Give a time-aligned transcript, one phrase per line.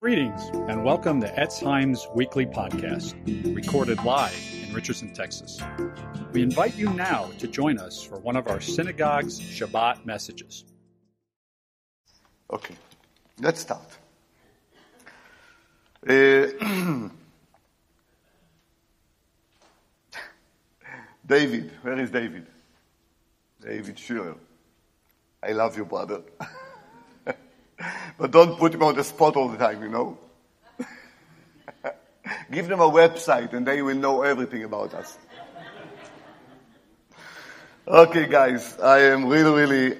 [0.00, 3.16] Greetings and welcome to Etzheim's weekly podcast,
[3.52, 4.32] recorded live
[4.62, 5.58] in Richardson, Texas.
[6.30, 10.64] We invite you now to join us for one of our synagogue's Shabbat messages.
[12.48, 12.76] Okay,
[13.40, 13.98] let's start.
[16.08, 16.46] Uh,
[21.26, 22.46] David, where is David?
[23.60, 24.36] David Schurer.
[25.42, 26.22] I love you, brother.
[28.18, 30.18] but don't put him on the spot all the time, you know.
[32.50, 35.16] Give them a website and they will know everything about us.
[37.86, 39.98] Okay, guys, I am really, really,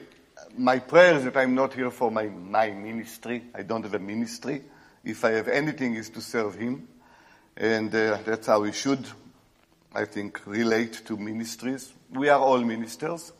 [0.57, 3.45] my prayer is that I'm not here for my, my ministry.
[3.55, 4.63] I don't have a ministry.
[5.05, 6.87] If I have anything, is to serve Him.
[7.57, 9.07] And uh, that's how we should,
[9.95, 11.93] I think, relate to ministries.
[12.11, 13.33] We are all ministers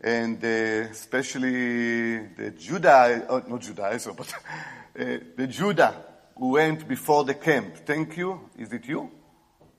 [0.00, 5.94] and uh, especially the Judah, oh, not Judaizer, but uh, the Judah
[6.36, 7.76] who went before the camp.
[7.84, 8.48] Thank you.
[8.58, 9.10] Is it you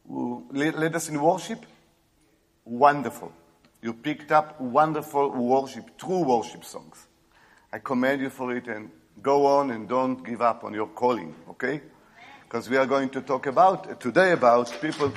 [0.08, 1.66] who led us in worship?
[2.66, 3.32] Wonderful.
[3.82, 7.08] You picked up wonderful worship, true worship songs.
[7.74, 8.92] I commend you for it and
[9.24, 11.82] go on and don't give up on your calling, okay?
[12.44, 15.12] Because we are going to talk about today about people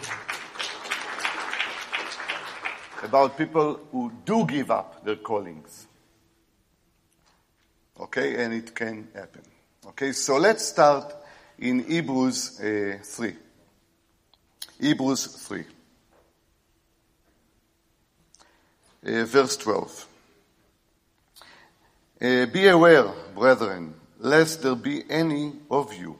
[3.05, 5.87] about people who do give up their callings.
[8.01, 9.43] Okay, and it can happen.
[9.89, 11.15] Okay, so let's start
[11.59, 13.37] in Hebrews uh, 3.
[14.81, 15.65] Hebrews 3.
[19.07, 20.09] Uh, verse 12.
[22.21, 26.17] Uh, be aware, brethren, lest there be any of you,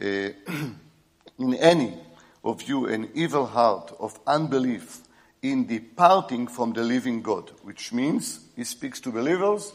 [0.00, 0.04] uh,
[1.38, 1.98] in any
[2.44, 5.00] of you, an evil heart of unbelief
[5.42, 9.72] in departing from the living God, which means he speaks to believers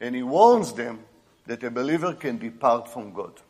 [0.00, 1.00] and he warns them
[1.46, 3.40] that a believer can depart from God.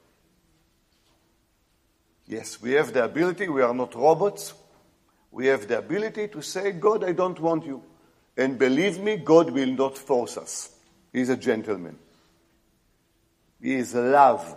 [2.27, 4.55] Yes, we have the ability, we are not robots.
[5.31, 7.83] We have the ability to say, God, I don't want you.
[8.37, 10.71] And believe me, God will not force us.
[11.12, 11.99] He's a gentleman.
[13.61, 14.56] He is love.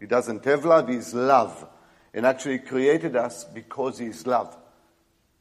[0.00, 1.66] He doesn't have love, he is love.
[2.14, 4.56] And actually created us because he is love.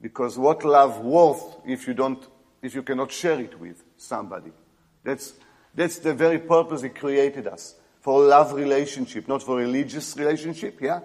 [0.02, 2.26] Because what love worth if you don't,
[2.62, 4.52] if you cannot share it with somebody?
[5.04, 5.34] That's,
[5.74, 7.76] that's the very purpose He created us.
[8.02, 11.02] For love relationship, not for religious relationship, yeah?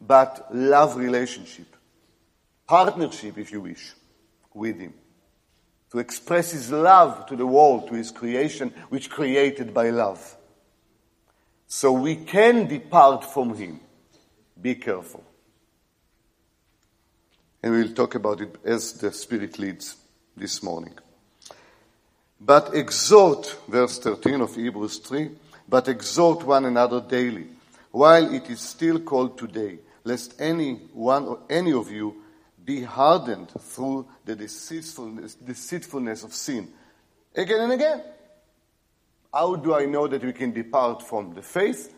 [0.00, 1.76] But love relationship.
[2.66, 3.92] Partnership, if you wish,
[4.54, 4.94] with Him.
[5.92, 10.36] To express His love to the world, to His creation, which created by love.
[11.66, 13.80] So we can depart from Him.
[14.60, 15.24] Be careful.
[17.62, 19.96] And we'll talk about it as the Spirit leads
[20.36, 20.94] this morning.
[22.40, 25.30] But exhort, verse 13 of Hebrews 3,
[25.68, 27.48] but exhort one another daily,
[27.90, 32.22] while it is still called today, lest any one or any of you
[32.64, 36.68] be hardened through the deceitfulness, deceitfulness of sin.
[37.34, 38.02] Again and again.
[39.32, 41.94] How do I know that we can depart from the faith?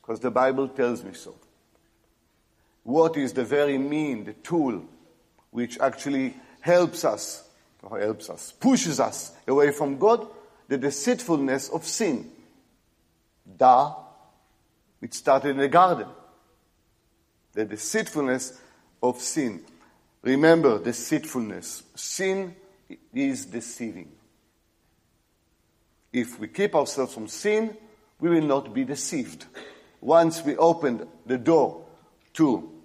[0.00, 1.34] Because the Bible tells me so.
[2.84, 4.84] What is the very mean, the tool
[5.58, 7.42] which actually helps us,
[7.82, 10.24] or helps us, pushes us away from God,
[10.68, 12.30] the deceitfulness of sin.
[13.56, 13.92] Da,
[15.02, 16.06] it started in the garden.
[17.54, 18.56] The deceitfulness
[19.02, 19.64] of sin.
[20.22, 21.82] Remember, deceitfulness.
[21.96, 22.54] Sin
[23.12, 24.12] is deceiving.
[26.12, 27.76] If we keep ourselves from sin,
[28.20, 29.46] we will not be deceived.
[30.00, 31.84] Once we open the door
[32.34, 32.77] to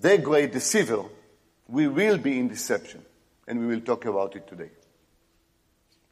[0.00, 1.04] the great deceiver,
[1.68, 3.02] we will be in deception.
[3.48, 4.70] And we will talk about it today.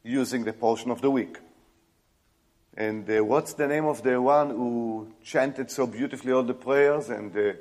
[0.03, 1.39] Using the portion of the week.
[2.77, 7.09] And uh, what's the name of the one who chanted so beautifully all the prayers
[7.09, 7.53] and uh,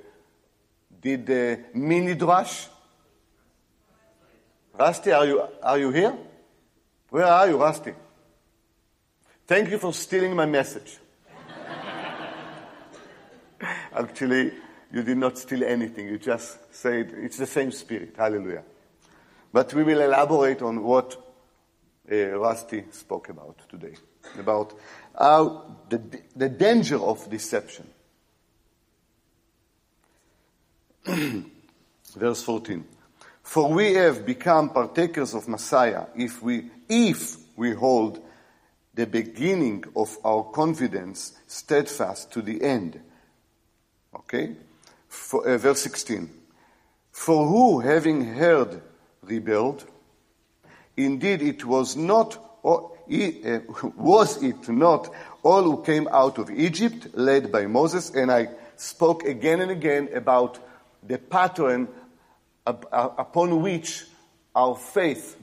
[1.01, 2.67] did the mini drush?
[4.73, 6.17] Rusty, are you, are you here?
[7.09, 7.93] Where are you, Rusty?
[9.45, 10.97] Thank you for stealing my message.
[13.95, 14.51] Actually,
[14.93, 16.07] you did not steal anything.
[16.07, 18.13] You just said it's the same spirit.
[18.15, 18.63] Hallelujah.
[19.51, 21.17] But we will elaborate on what
[22.11, 23.95] uh, Rusty spoke about today.
[24.37, 24.77] About
[25.17, 25.99] how the,
[26.35, 27.87] the danger of deception.
[31.05, 32.85] Verse 14.
[33.41, 38.23] For we have become partakers of Messiah if we, if we hold
[38.93, 43.01] the beginning of our confidence steadfast to the end.
[44.15, 44.55] Okay?
[45.13, 46.27] For, uh, verse 16.
[47.11, 48.81] For who, having heard,
[49.21, 49.85] rebelled?
[50.97, 53.59] Indeed, it was not, or, uh,
[53.95, 55.13] was it not
[55.43, 60.09] all who came out of Egypt, led by Moses, and I spoke again and again
[60.15, 60.57] about
[61.03, 61.89] the pattern
[62.65, 64.05] upon which
[64.55, 65.37] our faith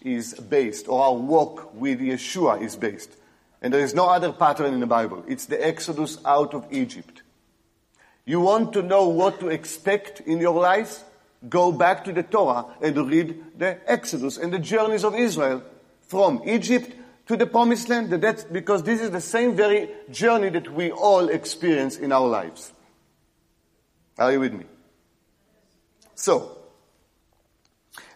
[0.00, 3.12] is based, or our walk with Yeshua is based.
[3.60, 5.24] And there is no other pattern in the Bible.
[5.28, 7.21] It's the Exodus out of Egypt.
[8.24, 11.02] You want to know what to expect in your life?
[11.48, 15.62] Go back to the Torah and read the Exodus and the journeys of Israel
[16.02, 16.94] from Egypt
[17.26, 18.10] to the promised land.
[18.10, 22.72] That's because this is the same very journey that we all experience in our lives.
[24.18, 24.66] Are you with me?
[26.14, 26.58] So,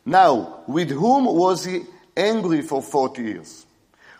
[0.05, 1.83] now, with whom was he
[2.17, 3.67] angry for 40 years?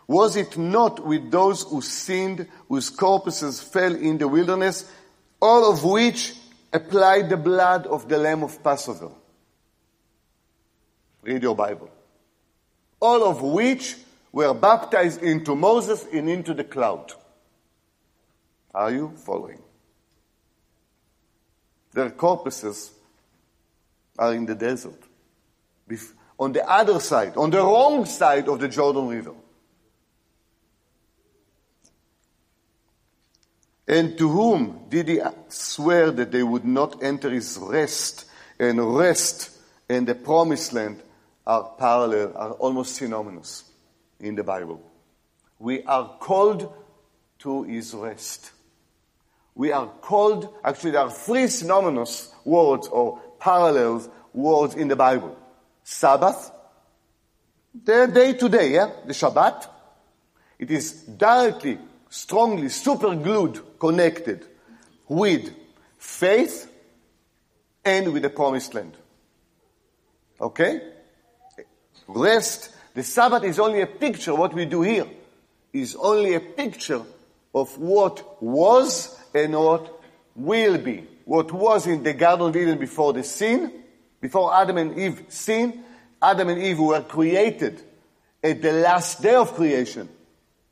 [0.09, 4.91] Was it not with those who sinned, whose corpses fell in the wilderness,
[5.41, 6.35] all of which
[6.73, 9.11] applied the blood of the Lamb of Passover?
[11.23, 11.91] Read your Bible.
[13.01, 13.97] All of which
[14.33, 17.13] were baptized into Moses and into the cloud.
[18.75, 19.63] Are you following?
[21.93, 22.93] Their corpses
[24.19, 25.03] are in the desert.
[26.39, 29.33] On the other side, on the wrong side of the Jordan River.
[33.89, 38.25] And to whom did he swear that they would not enter his rest?
[38.59, 39.51] And rest
[39.89, 41.03] and the promised land
[41.47, 43.65] are parallel, are almost synonymous
[44.19, 44.81] in the Bible.
[45.59, 46.73] We are called
[47.41, 48.51] to his rest.
[49.55, 55.37] We are called, actually, there are three synonymous words or parallels words in the Bible
[55.83, 56.51] Sabbath,
[57.85, 59.69] the day to day, yeah, the Shabbat.
[60.59, 64.45] It is directly, strongly, super glued, connected
[65.09, 65.55] with
[65.99, 66.71] faith
[67.85, 68.97] and with the promised land.
[70.41, 70.81] Okay?
[72.09, 74.35] Rest the Sabbath is only a picture.
[74.35, 75.07] What we do here
[75.71, 77.03] is only a picture
[77.55, 80.01] of what was and what
[80.35, 81.07] will be.
[81.27, 83.71] What was in the Garden of Eden before the sin,
[84.19, 85.85] before Adam and Eve sinned.
[86.23, 87.83] Adam and Eve were created
[88.43, 90.09] at the last day of creation.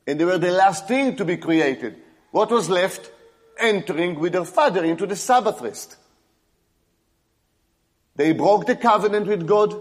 [0.07, 1.95] And they were the last thing to be created.
[2.31, 3.11] What was left?
[3.57, 5.95] Entering with their father into the Sabbath rest.
[8.15, 9.73] They broke the covenant with God.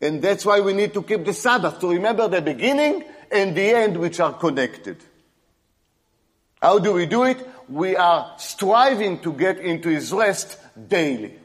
[0.00, 3.70] And that's why we need to keep the Sabbath, to remember the beginning and the
[3.74, 4.96] end, which are connected.
[6.60, 7.46] How do we do it?
[7.68, 10.58] We are striving to get into His rest
[10.88, 11.38] daily.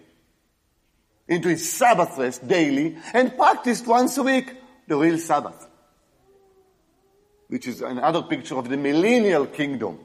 [1.27, 4.51] Into His Sabbath rest daily and practice once a week
[4.87, 5.67] the real Sabbath.
[7.55, 9.99] Which is another picture of the millennial kingdom.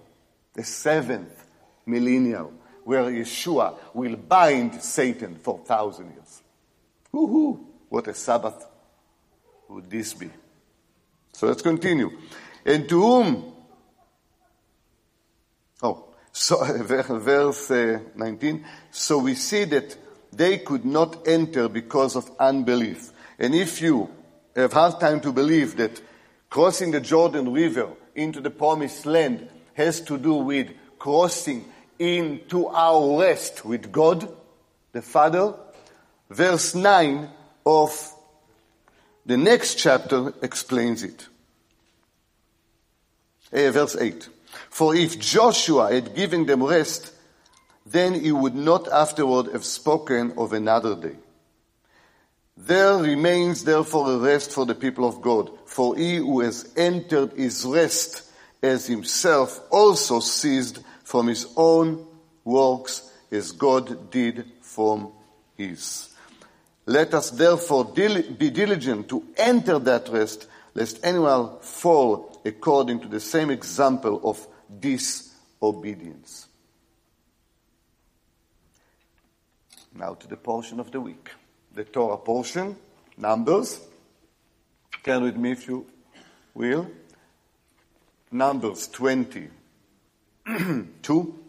[0.54, 1.46] The seventh
[1.84, 2.52] millennial,
[2.84, 6.42] where Yeshua will bind Satan for a thousand years.
[7.12, 7.58] Woohoo!
[7.88, 8.64] What a Sabbath
[9.68, 10.30] would this be?
[11.32, 12.12] So let's continue.
[12.64, 13.52] And to whom?
[15.82, 18.64] Oh, so verse uh, 19.
[18.92, 19.96] So we see that
[20.32, 23.10] they could not enter because of unbelief.
[23.40, 24.08] And if you
[24.54, 26.00] have hard time to believe that
[26.50, 30.68] crossing the Jordan River into the promised land has to do with
[30.98, 31.64] crossing
[31.98, 34.28] into our rest with God,
[34.92, 35.54] the Father,
[36.28, 37.30] verse 9
[37.64, 38.12] of
[39.24, 41.28] the next chapter explains it.
[43.52, 44.28] Uh, verse 8.
[44.70, 47.12] For if Joshua had given them rest,
[47.86, 51.16] then he would not afterward have spoken of another day.
[52.62, 57.32] There remains therefore a rest for the people of God, for he who has entered
[57.32, 58.30] his rest
[58.62, 62.06] as himself also ceased from his own
[62.44, 65.10] works as God did from
[65.56, 66.10] his.
[66.84, 73.20] Let us therefore be diligent to enter that rest, lest anyone fall according to the
[73.20, 74.46] same example of
[74.80, 76.46] disobedience.
[79.94, 81.30] Now to the portion of the week.
[81.74, 82.76] The Torah portion,
[83.16, 83.80] Numbers.
[85.02, 85.86] Turn with me if you
[86.54, 86.90] will.
[88.32, 89.50] Numbers 22.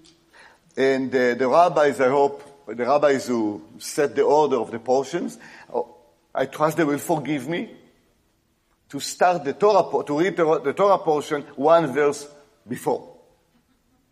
[0.77, 5.37] and uh, the rabbis, I hope, the rabbis who set the order of the portions,
[5.73, 5.95] oh,
[6.33, 7.71] I trust they will forgive me
[8.89, 12.27] to start the Torah, to read the Torah portion one verse
[12.67, 13.07] before.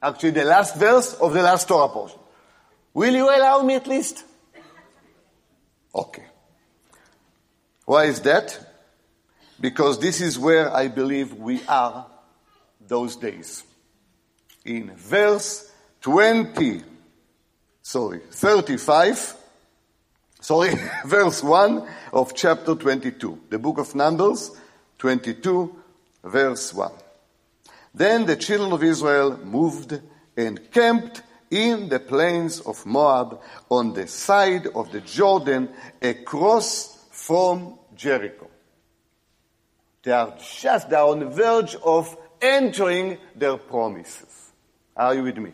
[0.01, 2.19] Actually, the last verse of the last Torah portion.
[2.93, 4.23] Will you allow me at least?
[5.93, 6.25] Okay.
[7.85, 8.57] Why is that?
[9.59, 12.05] Because this is where I believe we are
[12.87, 13.63] those days.
[14.65, 16.83] In verse 20
[17.89, 19.35] sorry, 35,
[20.39, 20.69] sorry,
[21.05, 23.41] verse 1 of chapter 22.
[23.49, 24.51] The book of Numbers,
[24.99, 25.75] 22,
[26.23, 26.91] verse 1.
[27.95, 29.99] Then the children of Israel moved
[30.37, 35.69] and camped in the plains of Moab on the side of the Jordan
[36.01, 38.49] across from Jericho.
[40.03, 44.51] They are just, they are on the verge of entering their promises.
[44.95, 45.51] Are you with me?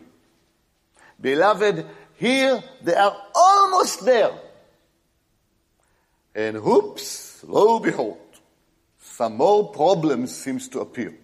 [1.20, 4.32] Beloved, here they are almost there.
[6.34, 8.18] And whoops, lo behold,
[8.98, 11.16] some more problems seems to appear.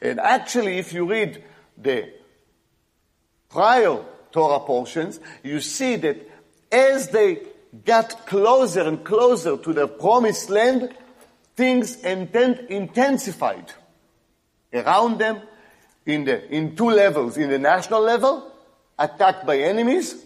[0.00, 1.42] And actually, if you read
[1.76, 2.12] the
[3.54, 6.18] prior Torah portions, you see that
[6.70, 7.40] as they
[7.84, 10.92] got closer and closer to the promised land,
[11.54, 13.72] things intent- intensified
[14.72, 15.40] around them
[16.04, 17.36] in, the, in two levels.
[17.36, 18.52] In the national level,
[18.98, 20.16] attacked by enemies,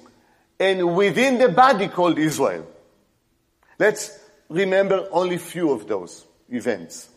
[0.58, 2.66] and within the body called Israel.
[3.78, 4.18] Let's
[4.49, 7.08] remember only few of those events.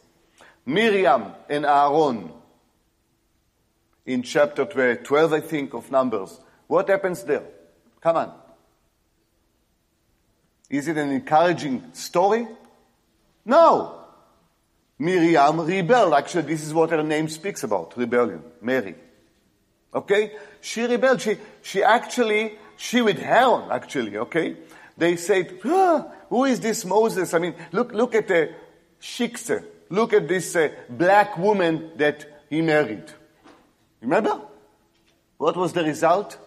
[0.66, 2.32] Miriam and Aaron
[4.06, 6.40] in chapter 12, I think, of Numbers.
[6.68, 7.44] What happens there?
[8.02, 8.34] Come on.
[10.70, 12.48] Is it an encouraging story?
[13.46, 14.00] No.
[14.98, 16.14] Miriam rebelled.
[16.14, 18.42] Actually, this is what her name speaks about rebellion.
[18.62, 18.96] Mary.
[19.94, 20.32] Okay?
[20.62, 21.22] She rebelled.
[21.22, 24.58] She, she actually, she with Aaron, actually, okay?
[24.98, 27.34] They said, ah, who is this Moses?
[27.34, 28.54] I mean, look, look at the
[29.02, 29.66] shikse.
[29.90, 33.04] Look at this uh, black woman that he married.
[34.02, 34.42] Remember?
[35.38, 36.38] What was the result?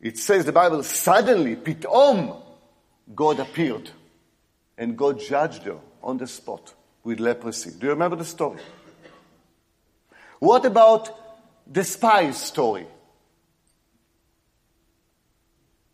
[0.00, 2.42] It says the Bible, suddenly, pitom,
[3.14, 3.90] God appeared.
[4.76, 7.70] And God judged her on the spot with leprosy.
[7.70, 8.60] Do you remember the story?
[10.38, 11.08] What about
[11.66, 12.86] the spies story?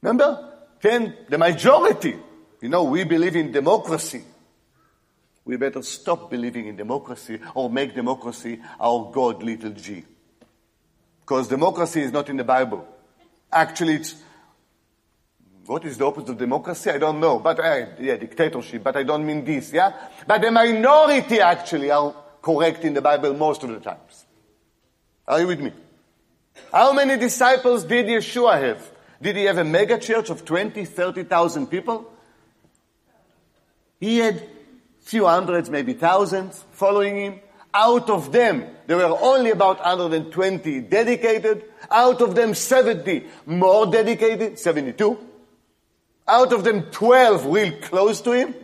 [0.00, 0.52] Remember?
[0.80, 2.16] Then the majority,
[2.60, 4.24] you know, we believe in democracy.
[5.44, 10.04] We better stop believing in democracy or make democracy our God, little g.
[11.22, 12.86] Because democracy is not in the Bible.
[13.50, 14.16] Actually, it's
[15.66, 16.90] what is the opposite of democracy?
[16.90, 17.38] I don't know.
[17.38, 18.82] But uh, yeah, dictatorship.
[18.82, 19.72] But I don't mean this.
[19.72, 19.92] Yeah.
[20.26, 24.26] But the minority actually are correct in the Bible most of the times.
[25.26, 25.72] Are you with me?
[26.72, 28.90] How many disciples did Yeshua have?
[29.20, 32.12] Did he have a mega church of 20, 30,000 people?
[34.00, 34.42] He had
[35.00, 37.40] few hundreds, maybe thousands following him.
[37.74, 41.64] Out of them, there were only about 120 dedicated.
[41.90, 45.18] Out of them, 70 more dedicated, 72.
[46.28, 48.54] Out of them, 12 real close to him.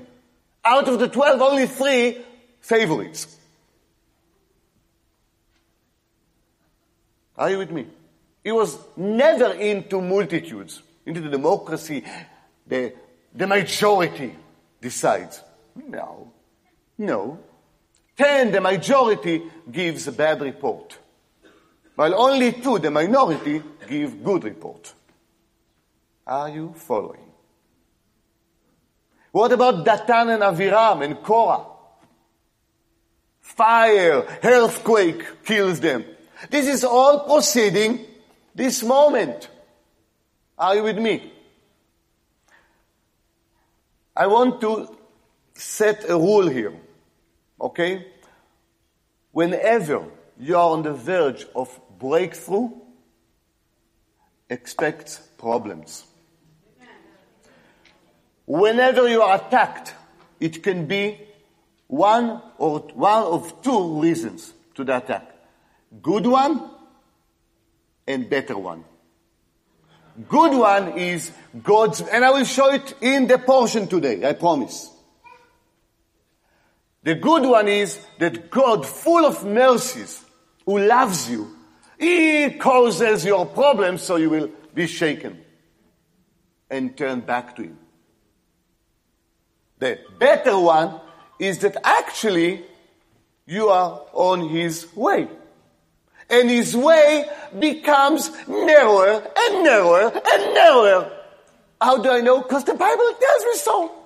[0.65, 2.19] Out of the 12, only three
[2.61, 3.37] favorites.
[7.37, 7.87] Are you with me?
[8.43, 12.05] He was never into multitudes, into the democracy.
[12.67, 12.93] The,
[13.35, 14.35] the majority
[14.81, 15.43] decides.
[15.75, 16.33] No.
[16.99, 17.39] No.
[18.19, 20.99] Ten, the majority gives a bad report.
[21.95, 24.93] While only two, the minority, give good report.
[26.27, 27.31] Are you following?
[29.31, 31.65] What about Datan and Aviram and Korah?
[33.41, 36.05] Fire, earthquake kills them.
[36.51, 38.05] This is all proceeding
[38.53, 39.49] this moment.
[40.59, 41.33] Are you with me?
[44.17, 44.97] I want to
[45.55, 46.75] set a rule here.
[47.61, 48.07] Okay?
[49.33, 50.05] Whenever
[50.39, 52.71] you are on the verge of breakthrough,
[54.49, 56.05] expect problems.
[58.47, 59.95] Whenever you are attacked,
[60.41, 61.21] it can be
[61.87, 65.31] one or one of two reasons to the attack.
[66.03, 66.71] Good one
[68.07, 68.85] and better one.
[70.29, 71.31] Good one is
[71.63, 74.91] God's, and I will show it in the portion today, I promise.
[77.03, 80.25] The good one is that God, full of mercies,
[80.67, 81.57] who loves you,
[81.99, 85.43] He causes your problems so you will be shaken
[86.71, 87.79] and turn back to Him.
[89.79, 91.01] The better one
[91.39, 92.65] is that actually
[93.47, 95.29] you are on His way.
[96.29, 97.25] And His way
[97.59, 101.13] becomes narrower and narrower and narrower.
[101.81, 102.43] How do I know?
[102.43, 103.98] Because the Bible tells me so.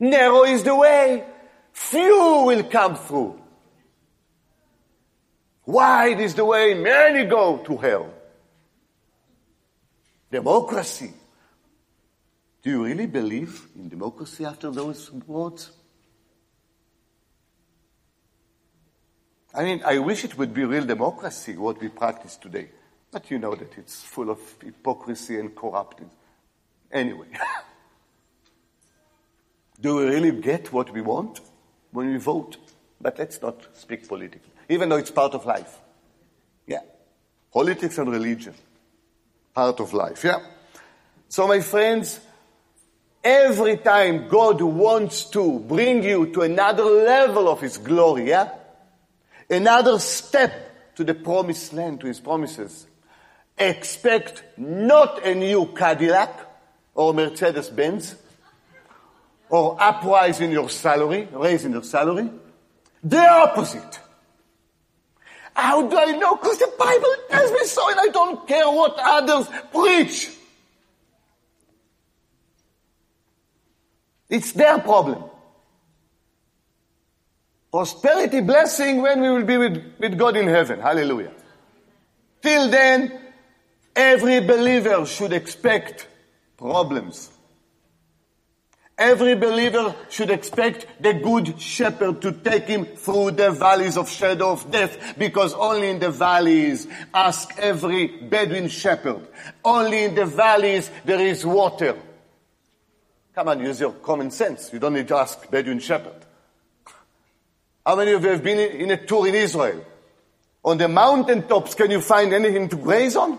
[0.00, 1.24] Narrow is the way.
[1.72, 3.40] Few will come through.
[5.66, 6.74] Wide is the way.
[6.74, 8.12] Many go to hell.
[10.32, 11.12] Democracy.
[12.62, 15.70] Do you really believe in democracy after those words?
[19.54, 22.70] I mean, I wish it would be real democracy, what we practice today.
[23.10, 26.10] But you know that it's full of hypocrisy and corruption.
[26.90, 27.28] Anyway.
[29.80, 31.40] Do we really get what we want
[31.92, 32.56] when we vote?
[33.00, 34.50] But let's not speak politically.
[34.70, 35.78] even though it's part of life.
[36.66, 36.80] Yeah.
[37.52, 38.54] Politics and religion.
[39.52, 40.38] Part of life, yeah.
[41.28, 42.20] So my friends,
[43.22, 48.52] every time God wants to bring you to another level of His glory, yeah?
[49.50, 52.86] Another step to the promised land, to His promises.
[53.58, 56.46] Expect not a new Cadillac
[56.94, 58.14] or Mercedes Benz
[59.50, 62.30] or uprise in your salary, raise in your salary.
[63.02, 64.00] The opposite.
[65.54, 66.36] How do I know?
[66.36, 70.30] Because the Bible tells me so and I don't care what others preach.
[74.28, 75.24] It's their problem.
[77.72, 80.80] Prosperity, blessing when we will be with, with God in heaven.
[80.80, 81.32] Hallelujah.
[82.42, 83.20] Till then,
[83.94, 86.06] every believer should expect
[86.56, 87.30] problems.
[89.00, 94.50] Every believer should expect the good shepherd to take him through the valleys of shadow
[94.50, 99.26] of death because only in the valleys, ask every Bedouin shepherd,
[99.64, 101.96] only in the valleys there is water.
[103.34, 104.70] Come on, use your common sense.
[104.70, 106.26] You don't need to ask Bedouin shepherd.
[107.86, 109.82] How many of you have been in a tour in Israel?
[110.62, 113.38] On the mountaintops, can you find anything to graze on?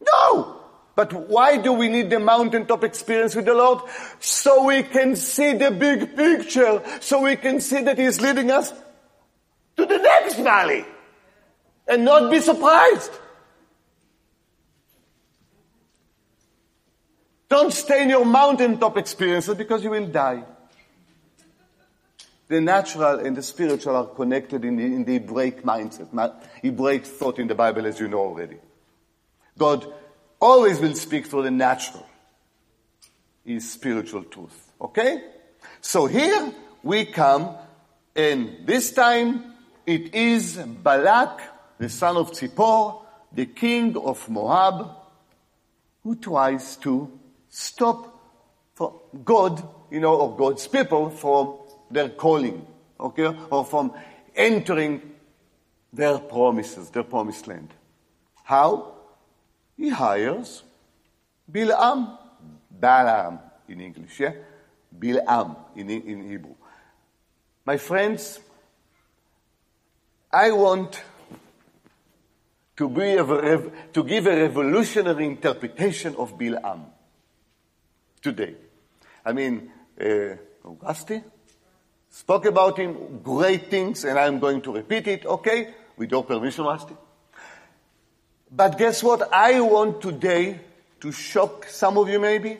[0.00, 0.60] No!
[0.96, 3.82] But why do we need the mountaintop experience with the Lord?
[4.18, 6.82] So we can see the big picture.
[7.00, 8.72] So we can see that He's leading us
[9.76, 10.86] to the next valley.
[11.86, 13.12] And not be surprised.
[17.50, 20.44] Don't stay in your mountaintop experiences because you will die.
[22.48, 26.08] The natural and the spiritual are connected in the, in the Hebraic mindset,
[26.62, 28.56] Hebraic thought in the Bible, as you know already.
[29.58, 29.92] God
[30.40, 32.06] always will speak through the natural.
[33.44, 34.72] Is spiritual truth.
[34.80, 35.22] Okay?
[35.80, 36.52] So here
[36.82, 37.54] we come,
[38.16, 39.54] and this time
[39.86, 41.42] it is Balak,
[41.78, 43.02] the son of Zippor,
[43.32, 44.90] the king of Moab,
[46.02, 48.20] who tries to stop
[48.74, 51.58] for God, you know, or God's people from
[51.90, 52.66] their calling,
[52.98, 53.92] okay, or from
[54.34, 55.02] entering
[55.92, 57.72] their promises, their promised land.
[58.42, 58.95] How?
[59.76, 60.62] He hires
[61.50, 62.18] Bilam,
[62.70, 64.32] Balaam in English, yeah?
[64.98, 66.54] Bilam in, in Hebrew.
[67.64, 68.40] My friends,
[70.32, 71.00] I want
[72.76, 76.84] to, be a, to give a revolutionary interpretation of Bilam
[78.22, 78.54] today.
[79.24, 81.22] I mean, uh, Augusty
[82.08, 85.74] spoke about him, great things, and I'm going to repeat it, okay?
[85.96, 86.94] With your permission, Rusty.
[88.50, 89.32] But guess what?
[89.32, 90.60] I want today
[91.00, 92.58] to shock some of you maybe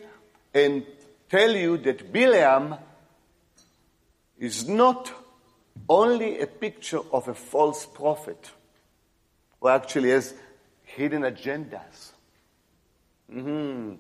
[0.53, 0.85] and
[1.29, 2.79] tell you that Bileam
[4.39, 5.13] is not
[5.89, 8.51] only a picture of a false prophet
[9.61, 10.35] who actually has
[10.83, 12.13] hidden agendas.
[13.33, 13.95] Mm-hmm.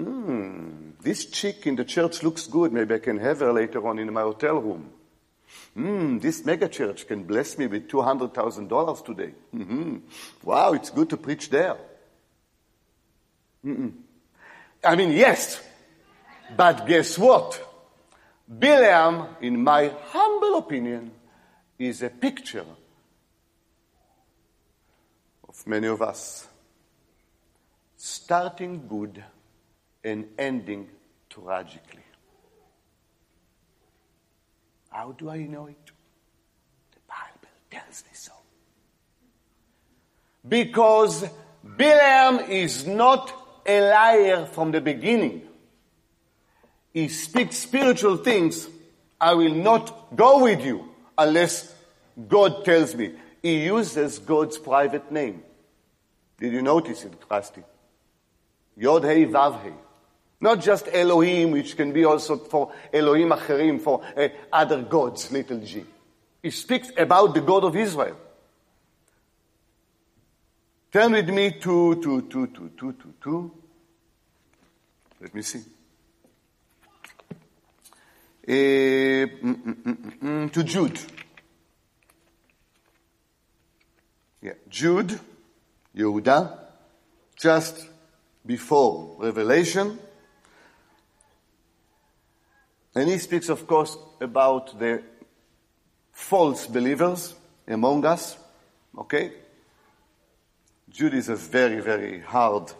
[0.00, 0.92] Mm.
[1.00, 2.72] This chick in the church looks good.
[2.72, 4.90] Maybe I can have her later on in my hotel room.
[5.76, 9.34] Mm, this megachurch can bless me with $200,000 today.
[9.54, 9.96] Mm-hmm.
[10.42, 11.76] Wow, it's good to preach there.
[13.64, 13.92] Mm-mm.
[14.82, 15.60] I mean, yes,
[16.56, 17.64] but guess what?
[18.50, 21.10] Bileam, in my humble opinion,
[21.78, 22.64] is a picture
[25.48, 26.48] of many of us
[27.96, 29.22] starting good
[30.02, 30.88] and ending
[31.28, 32.07] tragically.
[34.98, 35.92] How do I know it?
[36.90, 38.32] The Bible tells me so.
[40.48, 41.24] Because
[41.64, 43.32] Bileam is not
[43.64, 45.42] a liar from the beginning.
[46.92, 48.66] He speaks spiritual things.
[49.20, 51.72] I will not go with you unless
[52.26, 53.12] God tells me.
[53.40, 55.44] He uses God's private name.
[56.40, 57.62] Did you notice it, Rusty?
[58.76, 59.74] Yod Hei Vav Hei.
[60.40, 65.58] Not just Elohim, which can be also for Elohim Acherim, for uh, other gods, little
[65.58, 65.84] g.
[66.42, 68.16] He speaks about the God of Israel.
[70.92, 73.52] Turn with me to, to, to, to, to, to, to.
[75.20, 75.62] Let me see.
[78.46, 80.98] Uh, mm, mm, mm, to Jude.
[84.40, 85.18] Yeah, Jude,
[85.94, 86.58] Yehuda,
[87.36, 87.86] just
[88.46, 89.98] before Revelation,
[92.94, 95.02] and he speaks, of course, about the
[96.12, 97.34] false believers
[97.66, 98.36] among us.
[98.96, 99.32] Okay?
[100.90, 102.72] Jude is a very, very hard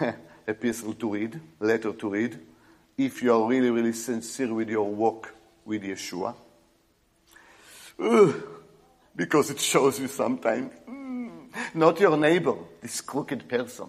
[0.46, 2.38] epistle to read, letter to read,
[2.96, 5.32] if you are really, really sincere with your walk
[5.64, 6.34] with Yeshua.
[9.16, 13.86] because it shows you sometimes mm, not your neighbor, this crooked person,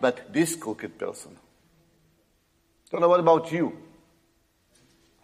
[0.00, 1.36] but this crooked person.
[2.90, 3.76] Don't know what about you.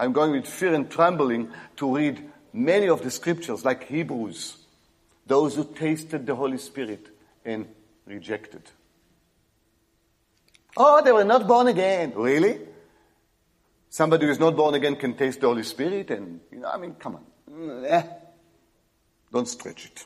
[0.02, 4.56] I'm going with fear and trembling to read many of the scriptures, like Hebrews,
[5.28, 7.06] those who tasted the Holy Spirit
[7.44, 7.68] and
[8.04, 8.62] rejected.
[10.76, 12.14] Oh, they were not born again.
[12.16, 12.58] Really?
[13.90, 16.78] Somebody who is not born again can taste the Holy Spirit and, you know, I
[16.78, 17.84] mean, come on.
[17.84, 18.02] Eh.
[19.32, 20.04] Don't stretch it.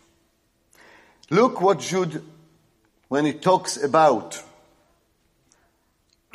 [1.31, 2.23] Look what Jude,
[3.09, 4.43] when he talks about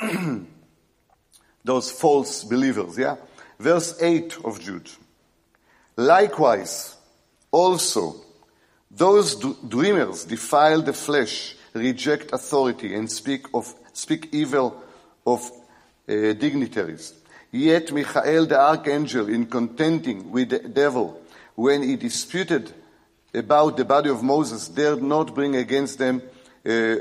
[1.64, 3.18] those false believers, yeah?
[3.62, 4.90] Verse 8 of Jude.
[5.96, 6.96] Likewise,
[7.52, 8.16] also,
[8.90, 14.82] those dreamers defile the flesh, reject authority, and speak of speak evil
[15.24, 15.48] of
[16.08, 17.14] uh, dignitaries.
[17.52, 21.22] Yet Michael the archangel, in contending with the devil,
[21.54, 22.72] when he disputed
[23.32, 26.20] about the body of Moses, dared not bring against them
[26.66, 26.98] a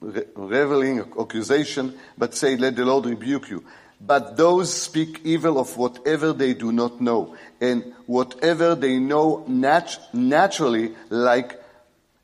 [0.00, 3.62] reveling accusation, but said, Let the Lord rebuke you.
[4.04, 9.98] But those speak evil of whatever they do not know, and whatever they know nat-
[10.12, 11.62] naturally, like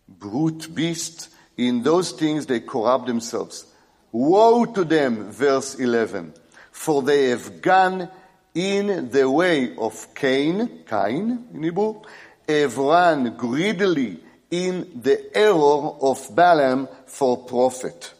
[0.08, 3.66] brute beasts, in those things they corrupt themselves.
[4.12, 6.32] Woe to them, verse 11,
[6.70, 8.08] for they have gone
[8.54, 12.00] in the way of Cain, Cain in Hebrew,
[12.48, 18.14] have run greedily in the error of Balaam for profit,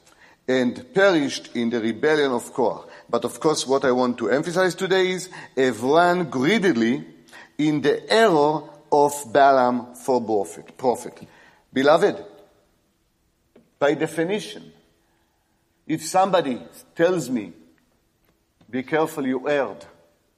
[0.46, 2.84] and perished in the rebellion of Korah.
[3.10, 7.04] But of course, what I want to emphasize today is have run greedily
[7.56, 10.76] in the error of Balaam for prophet.
[10.76, 11.26] profit.
[11.72, 12.24] Beloved,
[13.78, 14.72] by definition,
[15.86, 16.60] if somebody
[16.94, 17.52] tells me,
[18.68, 19.86] be careful, you erred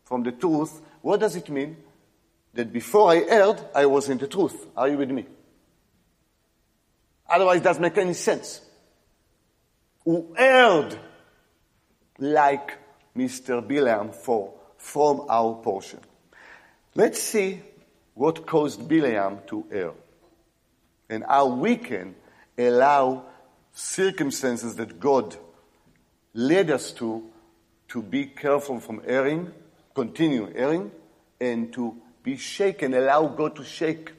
[0.05, 1.77] from the truth, what does it mean?
[2.55, 4.67] That before I erred, I was in the truth.
[4.77, 5.27] Are you with me?
[7.29, 8.61] Otherwise, it doesn't make any sense.
[10.05, 10.99] Who erred
[12.21, 12.79] like
[13.17, 13.67] Mr.
[13.67, 16.01] Bilam for, from our portion.
[16.95, 17.61] Let's see
[18.15, 19.93] what caused Bilam to err
[21.09, 22.15] and how we can
[22.57, 23.25] allow
[23.73, 25.37] circumstances that God
[26.35, 27.25] led us to,
[27.89, 29.53] to be careful from erring,
[29.95, 30.91] continue erring,
[31.41, 34.13] and to be shaken, allow God to shake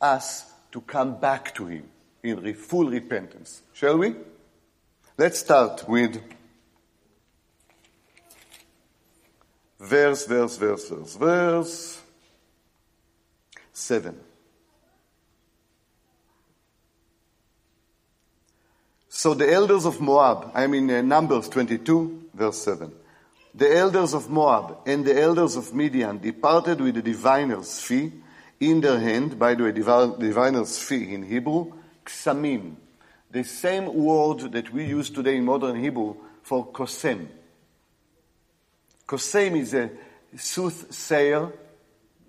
[0.00, 1.88] us to come back to Him
[2.22, 3.62] in full repentance.
[3.72, 4.14] Shall we?
[5.16, 6.20] Let's start with
[9.82, 12.00] verse, verse, verse, verse, verse
[13.72, 14.20] 7.
[19.08, 22.92] So the elders of Moab, I mean uh, Numbers 22, verse 7.
[23.54, 28.12] The elders of Moab and the elders of Midian departed with the diviner's fee
[28.60, 29.38] in their hand.
[29.38, 31.72] By the way, diviner's fee in Hebrew,
[32.06, 32.76] ksamim.
[33.30, 37.28] The same word that we use today in modern Hebrew for kosem.
[39.12, 39.90] Kosem is a
[40.34, 41.52] soothsayer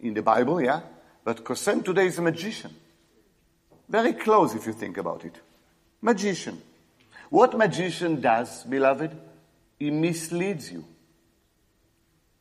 [0.02, 0.82] in the Bible, yeah?
[1.24, 2.76] But kosem today is a magician.
[3.88, 5.34] Very close if you think about it.
[6.02, 6.62] Magician.
[7.30, 9.15] What magician does, beloved?
[9.80, 10.84] He misleads you.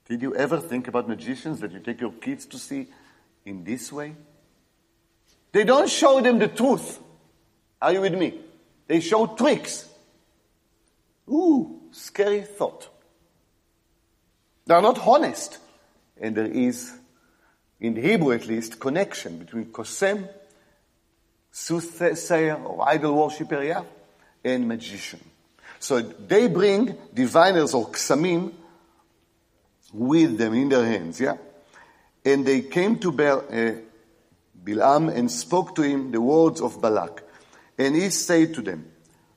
[0.09, 2.89] Did you ever think about magicians that you take your kids to see
[3.45, 4.17] in this way?
[5.53, 6.99] They don't show them the truth.
[7.81, 8.41] Are you with me?
[8.89, 9.89] They show tricks.
[11.29, 12.92] Ooh, scary thought.
[14.67, 15.59] They are not honest.
[16.21, 16.93] And there is,
[17.81, 20.29] in Hebrew at least, connection between kosem,
[21.51, 23.83] soothsayer or idol worshiper, yeah,
[24.45, 25.21] and magician.
[25.79, 28.53] So they bring diviners or ksamim
[29.93, 31.37] with them in their hands, yeah?
[32.25, 33.73] And they came to Bel, uh,
[34.63, 37.25] Bilam and spoke to him the words of Balak.
[37.77, 38.92] And he said to them,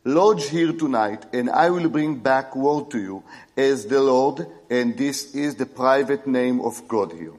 [0.07, 3.23] Lodge here tonight, and I will bring back word to you
[3.57, 7.33] as the Lord, and this is the private name of God here.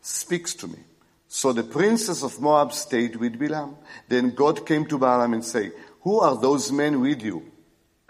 [0.00, 0.78] Speaks to me.
[1.28, 3.76] So the princess of Moab stayed with Bilam.
[4.08, 7.50] Then God came to Balaam and said, who are those men with you?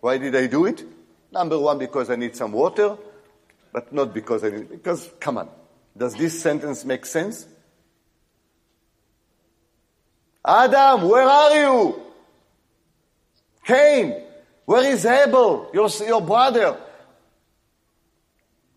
[0.00, 0.84] Why did I do it?
[1.30, 2.96] Number one, because I need some water,
[3.72, 5.48] but not because I need, because, come on.
[5.96, 7.46] Does this sentence make sense?
[10.46, 12.02] Adam, where are you?
[13.64, 14.22] Cain,
[14.64, 16.78] where is Abel, your, your brother?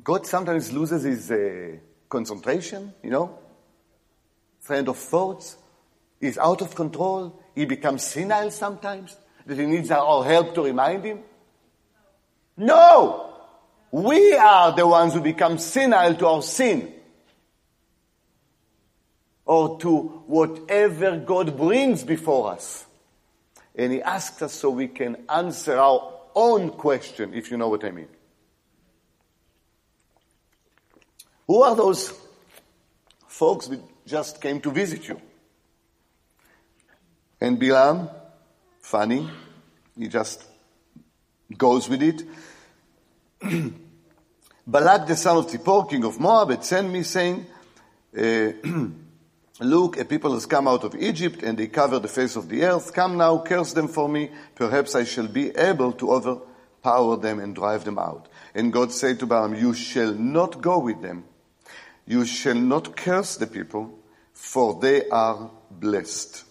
[0.03, 1.77] God sometimes loses his uh,
[2.10, 3.38] concentration, you know,
[4.62, 5.58] friend of thoughts.
[6.19, 7.39] He's out of control.
[7.53, 9.15] He becomes senile sometimes.
[9.45, 11.19] That he needs our help to remind him.
[12.58, 13.34] No!
[13.91, 16.93] We are the ones who become senile to our sin.
[19.49, 22.85] Or to whatever God brings before us.
[23.75, 27.83] And He asks us so we can answer our own question, if you know what
[27.83, 28.09] I mean.
[31.47, 32.13] Who are those
[33.27, 35.19] folks that just came to visit you?
[37.41, 38.13] And Bilam,
[38.81, 39.27] funny,
[39.97, 40.45] he just
[41.57, 42.23] goes with it.
[44.67, 47.47] Balak the son of Zippor, king of Moab, had sent me saying,
[48.15, 48.51] uh,
[49.60, 52.63] Look, a people has come out of Egypt and they cover the face of the
[52.63, 52.93] earth.
[52.93, 54.32] Come now, curse them for me.
[54.56, 58.30] Perhaps I shall be able to overpower them and drive them out.
[58.56, 61.26] And God said to Balaam, You shall not go with them.
[62.08, 64.00] You shall not curse the people,
[64.32, 66.45] for they are blessed.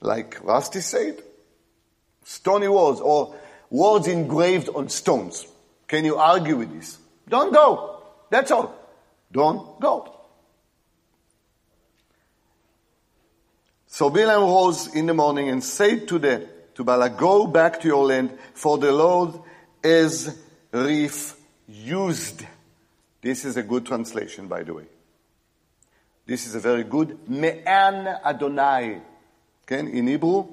[0.00, 1.22] Like Rusty said,
[2.22, 3.34] stony walls or
[3.68, 5.46] words engraved on stones.
[5.88, 6.98] Can you argue with this?
[7.28, 8.02] Don't go.
[8.30, 8.83] That's all.
[9.34, 10.14] Don't go.
[13.88, 17.88] So Balaam rose in the morning and said to the to Balak, Go back to
[17.88, 19.40] your land, for the Lord
[19.82, 20.36] is
[20.72, 22.44] refused.
[23.20, 24.84] This is a good translation, by the way.
[26.26, 29.00] This is a very good Me'an Adonai.
[29.62, 30.46] Okay, in Hebrew,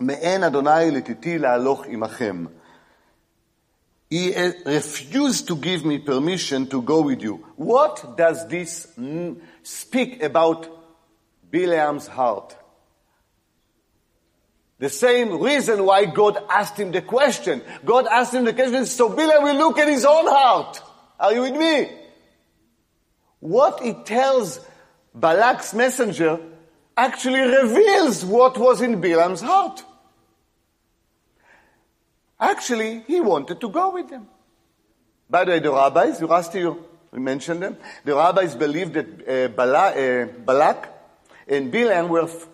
[0.00, 2.48] Me'en Adonai letiti la'aloch imachem.
[4.12, 4.34] He
[4.66, 7.36] refused to give me permission to go with you.
[7.56, 8.86] What does this
[9.62, 10.68] speak about
[11.50, 12.54] Bilam's heart?
[14.78, 17.62] The same reason why God asked him the question.
[17.86, 20.82] God asked him the question so Bilam will look at his own heart.
[21.18, 21.90] Are you with me?
[23.40, 24.60] What it tells
[25.16, 26.38] Balak's messenger
[26.98, 29.82] actually reveals what was in Bilam's heart.
[32.42, 34.26] Actually, he wanted to go with them.
[35.30, 37.76] By the way, the rabbis, you asked you, we mentioned them.
[38.04, 40.88] The rabbis believed that uh, Bala, uh, Balak
[41.46, 42.48] and Bilam were f-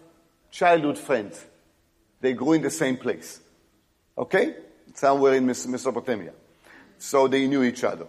[0.50, 1.42] childhood friends.
[2.20, 3.40] They grew in the same place.
[4.18, 4.56] Okay?
[4.92, 6.32] Somewhere in Mesopotamia.
[6.98, 8.08] So they knew each other.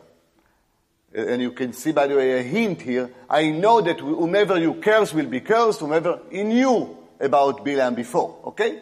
[1.14, 3.10] And you can see, by the way, a hint here.
[3.30, 8.38] I know that whomever you curse will be cursed, whomever he knew about Bilam before.
[8.48, 8.82] Okay?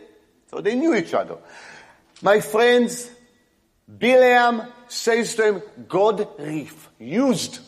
[0.50, 1.38] So they knew each other.
[2.22, 3.10] My friends,
[3.90, 7.60] Bilam says to him, God refused.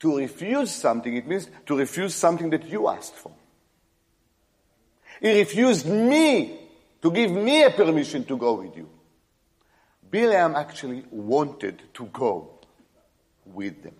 [0.00, 3.32] To refuse something, it means to refuse something that you asked for.
[5.20, 6.58] He refused me
[7.00, 8.88] to give me a permission to go with you.
[10.10, 12.60] Bilam actually wanted to go
[13.46, 13.94] with them.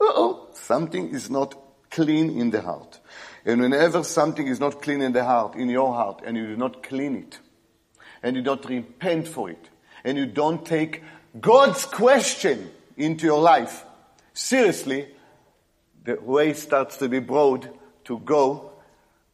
[0.00, 1.54] oh something is not
[1.90, 2.99] clean in the heart.
[3.44, 6.56] And whenever something is not clean in the heart, in your heart, and you do
[6.56, 7.38] not clean it,
[8.22, 9.70] and you don't repent for it,
[10.04, 11.02] and you don't take
[11.40, 13.84] God's question into your life
[14.34, 15.08] seriously,
[16.04, 17.70] the way starts to be broad
[18.04, 18.72] to go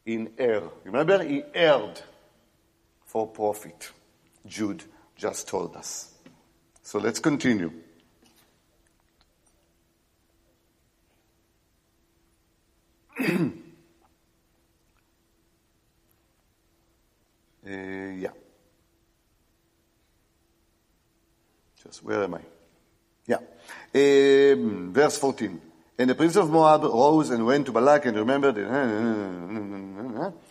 [0.05, 0.69] in error.
[0.83, 2.01] Remember, he erred
[3.05, 3.91] for profit.
[4.45, 4.83] Jude
[5.15, 6.13] just told us.
[6.81, 7.71] So let's continue.
[17.67, 18.31] Uh, yeah.
[21.83, 22.41] Just where am I?
[23.25, 23.39] Yeah.
[23.93, 25.61] Um, verse 14.
[25.99, 28.57] And the prince of Moab rose and went to Balak and remembered.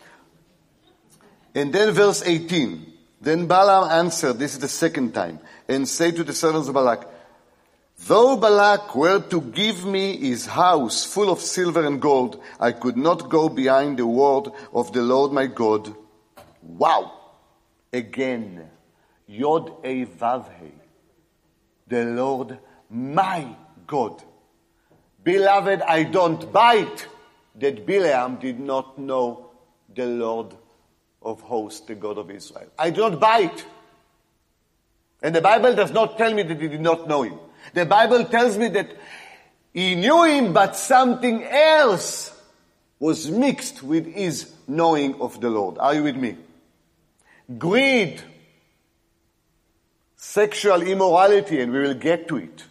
[1.54, 2.92] And then verse 18.
[3.18, 7.08] Then Balaam answered, this is the second time, and said to the servants of Balak,
[8.06, 12.98] Though Balak were to give me his house full of silver and gold, I could
[12.98, 15.96] not go behind the word of the Lord my God
[16.66, 17.12] Wow!
[17.92, 18.68] Again,
[19.26, 20.72] Yod A Vav He,
[21.86, 22.58] the Lord
[22.90, 24.22] my God.
[25.22, 27.06] Beloved, I don't bite
[27.56, 29.50] that Bilam did not know
[29.94, 30.54] the Lord
[31.22, 32.68] of hosts, the God of Israel.
[32.78, 33.64] I do not bite.
[35.22, 37.38] And the Bible does not tell me that he did not know him.
[37.74, 38.90] The Bible tells me that
[39.72, 42.32] he knew him, but something else
[42.98, 45.78] was mixed with his knowing of the Lord.
[45.78, 46.36] Are you with me?
[47.58, 48.22] Greed,
[50.16, 52.64] sexual immorality, and we will get to it.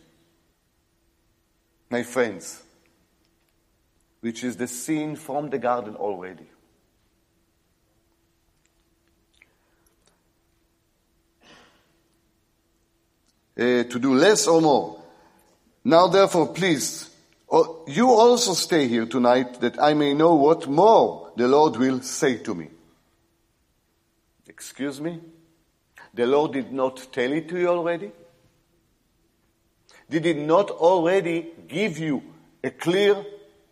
[1.90, 2.62] My friends,
[4.22, 6.48] which is the sin from the garden already.
[13.58, 15.02] Uh, to do less or more.
[15.86, 17.10] Now, therefore, please,
[17.88, 22.38] you also stay here tonight that I may know what more the Lord will say
[22.40, 22.70] to me.
[24.56, 25.20] Excuse me?
[26.14, 28.10] The Lord did not tell it to you already?
[30.10, 32.24] Did He not already give you
[32.64, 33.22] a clear,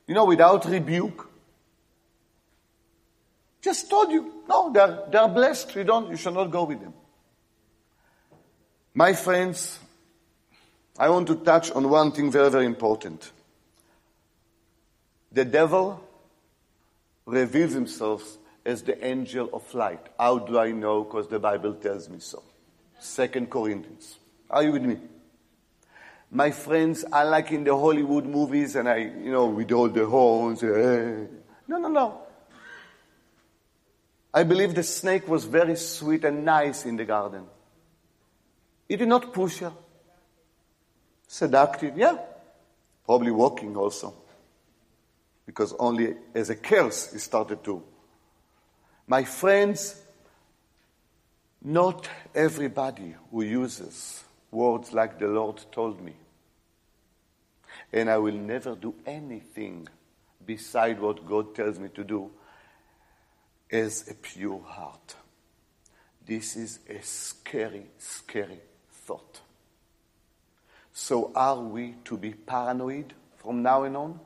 [0.05, 1.29] you know, without rebuke?
[3.61, 5.73] Just told you, no, they're, they're blessed.
[5.73, 6.93] You don't, you should not go with them.
[8.93, 9.79] My friends,
[10.99, 13.31] I want to touch on one thing very, very important.
[15.31, 16.05] The devil
[17.25, 20.07] reveals himself as the angel of light.
[20.17, 21.03] How do I know?
[21.03, 22.43] Because the Bible tells me so.
[22.99, 24.17] Second Corinthians.
[24.49, 24.97] Are you with me?
[26.31, 30.05] My friends, I like in the Hollywood movies and I, you know, with all the
[30.05, 30.63] horns.
[30.63, 31.25] Eh.
[31.67, 32.21] No, no, no.
[34.33, 37.45] I believe the snake was very sweet and nice in the garden.
[38.87, 39.73] He did not push her.
[41.27, 42.17] Seductive, yeah.
[43.05, 44.13] Probably walking also.
[45.45, 47.83] Because only as a curse he started to.
[49.07, 50.01] My friends,
[51.61, 56.13] not everybody who uses words like the Lord told me.
[57.91, 59.87] And I will never do anything
[60.45, 62.31] beside what God tells me to do
[63.71, 65.15] as a pure heart.
[66.25, 68.59] This is a scary, scary
[68.91, 69.41] thought.
[70.93, 74.19] So are we to be paranoid from now on?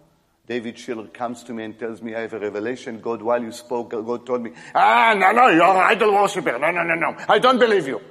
[0.48, 3.02] David Schiller comes to me and tells me, I have a revelation.
[3.02, 6.58] God, while you spoke, God told me, ah, no, no, you're an idol worshiper.
[6.58, 7.18] No, no, no, no.
[7.28, 8.02] I don't believe you.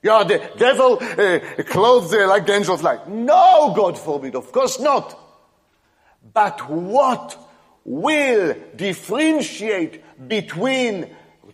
[0.00, 3.08] You're the devil uh, clothed uh, like the angel of light.
[3.08, 4.36] No, God forbid.
[4.36, 5.18] Of course not.
[6.32, 7.36] But what
[7.84, 11.08] will differentiate between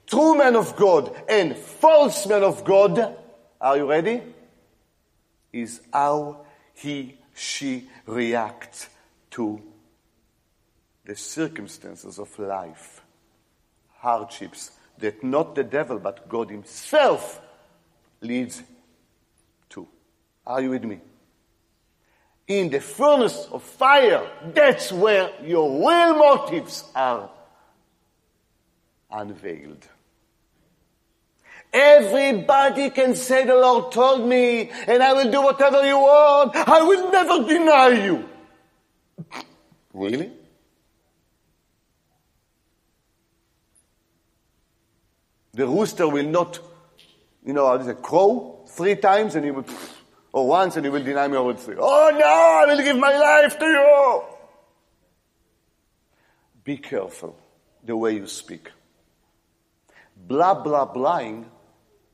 [0.06, 3.16] true men of God and false men of God?
[3.60, 4.22] Are you ready?
[5.52, 8.88] is how he, she reacts
[9.30, 9.60] to
[11.08, 13.00] the circumstances of life,
[13.96, 17.40] hardships that not the devil but God himself
[18.20, 18.62] leads
[19.70, 19.88] to.
[20.46, 21.00] Are you with me?
[22.46, 27.30] In the furnace of fire, that's where your real motives are
[29.10, 29.88] unveiled.
[31.72, 36.54] Everybody can say the Lord told me and I will do whatever you want.
[36.54, 38.28] I will never deny you.
[39.94, 40.32] Really?
[45.58, 46.60] The rooster will not,
[47.44, 49.64] you know, how does it crow three times and he will,
[50.32, 53.18] or once and he will deny me will say, oh no, I will give my
[53.18, 54.22] life to you.
[56.62, 57.36] Be careful
[57.84, 58.70] the way you speak.
[60.16, 61.46] Blah, blah, blahing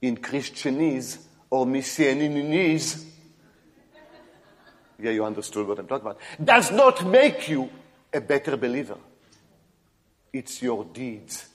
[0.01, 1.19] in Christianese
[1.51, 3.05] or Messianinese,
[4.99, 7.69] yeah, you understood what I'm talking about, does not make you
[8.11, 8.97] a better believer.
[10.33, 11.47] It's your deeds,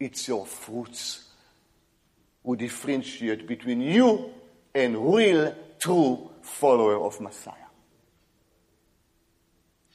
[0.00, 1.23] it's your fruits
[2.44, 4.32] who differentiate between you
[4.74, 7.54] and real, true follower of Messiah.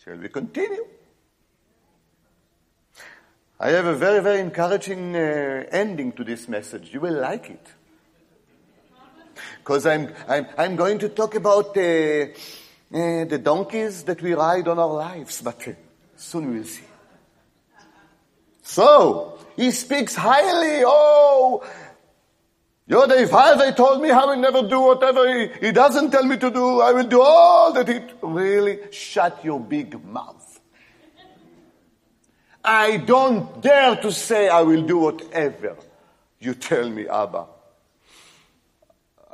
[0.03, 0.85] Shall we continue?
[3.59, 6.93] I have a very, very encouraging uh, ending to this message.
[6.93, 7.67] You will like it
[9.57, 14.67] because I'm, I'm, I'm going to talk about uh, uh, the donkeys that we ride
[14.67, 15.71] on our lives, but uh,
[16.15, 16.83] soon we'll see.
[18.63, 20.83] So, he speaks highly.
[20.85, 21.63] Oh,
[22.89, 26.37] Yoda, if Father told me I will never do whatever he, he doesn't tell me
[26.37, 30.59] to do, I will do all that he really shut your big mouth.
[32.63, 35.77] I don't dare to say I will do whatever
[36.39, 37.45] you tell me, Abba.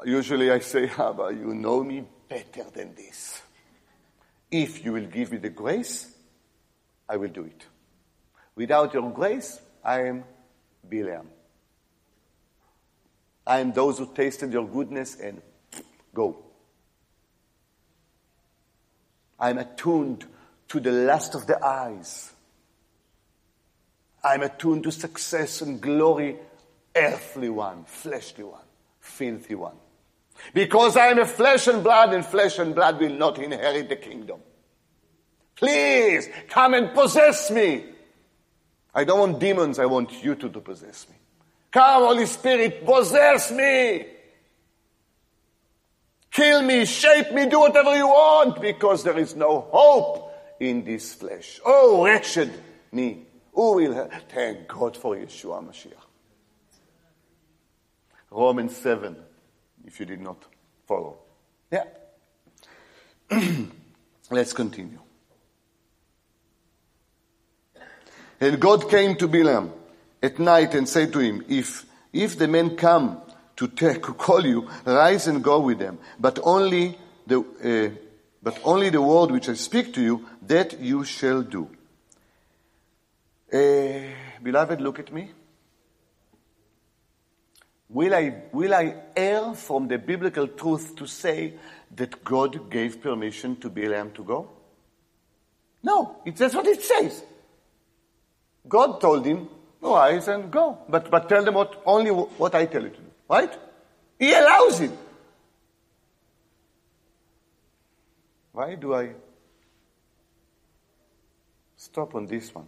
[0.04, 3.42] Usually I say, Abba, you know me better than this.
[4.52, 6.14] If you will give me the grace,
[7.08, 7.66] I will do it.
[8.56, 10.26] Without your grace, I am
[10.90, 11.28] Bileam.
[13.48, 15.42] I am those who tasted your goodness and
[16.14, 16.38] go.
[19.40, 20.26] I am attuned
[20.70, 22.32] to the lust of the eyes.
[24.24, 26.38] I am attuned to success and glory,
[26.96, 28.64] earthly one, fleshly one,
[29.00, 29.76] filthy one.
[30.54, 33.96] Because I am a flesh and blood, and flesh and blood will not inherit the
[33.96, 34.40] kingdom.
[35.56, 37.86] Please come and possess me.
[38.94, 41.16] I don't want demons, I want you to, to possess me.
[41.76, 44.06] Come, Holy Spirit, possess me.
[46.32, 51.14] Kill me, shape me, do whatever you want, because there is no hope in this
[51.16, 51.60] flesh.
[51.66, 52.54] Oh, wretched
[52.94, 53.26] me.
[53.52, 54.24] Who will have?
[54.30, 55.92] Thank God for Yeshua Mashiach.
[58.32, 59.18] Romans 7
[59.84, 60.42] if you did not
[60.88, 61.18] follow.
[61.70, 61.88] Yeah.
[64.32, 65.00] Let's continue.
[68.40, 69.74] And God came to Balaam
[70.26, 73.22] at night and said to him, If, if the men come
[73.58, 76.00] to take, call you, rise and go with them.
[76.20, 76.98] But only
[77.28, 77.96] the, uh,
[78.42, 81.70] but only the word which I speak to you, that you shall do.
[83.54, 84.12] Uh,
[84.42, 85.32] beloved, look at me.
[87.90, 91.54] Will I, will I err from the biblical truth to say
[91.96, 94.50] that God gave permission to Balaam to go?
[95.84, 97.24] No, it, that's what it says.
[98.68, 99.48] God told him,
[99.94, 100.78] rise and go.
[100.90, 103.12] But, but tell them what, only what I tell you to do.
[103.30, 103.54] Right?
[104.20, 104.92] He allows it.
[108.52, 109.12] Why do I
[111.76, 112.68] stop on this one?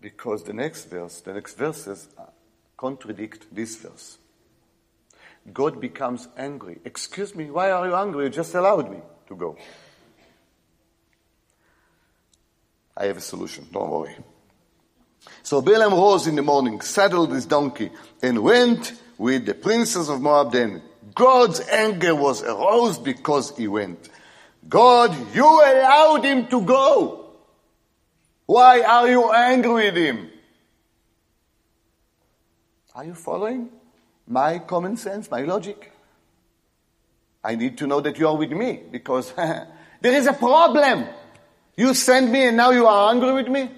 [0.00, 2.08] Because the next verse, the next verses
[2.76, 4.18] contradict this verse.
[5.52, 6.78] God becomes angry.
[6.84, 8.24] Excuse me, why are you angry?
[8.24, 9.56] You just allowed me to go.
[12.96, 14.16] I have a solution, don't worry.
[15.42, 17.90] So Balaam rose in the morning, saddled his donkey,
[18.22, 20.82] and went with the princes of Moab then.
[21.14, 24.08] God's anger was aroused because he went.
[24.68, 27.30] God, you allowed him to go.
[28.46, 30.30] Why are you angry with him?
[32.94, 33.70] Are you following
[34.26, 35.92] my common sense, my logic?
[37.44, 39.68] I need to know that you are with me because there
[40.14, 41.06] is a problem.
[41.76, 43.70] You sent me and now you are angry with me?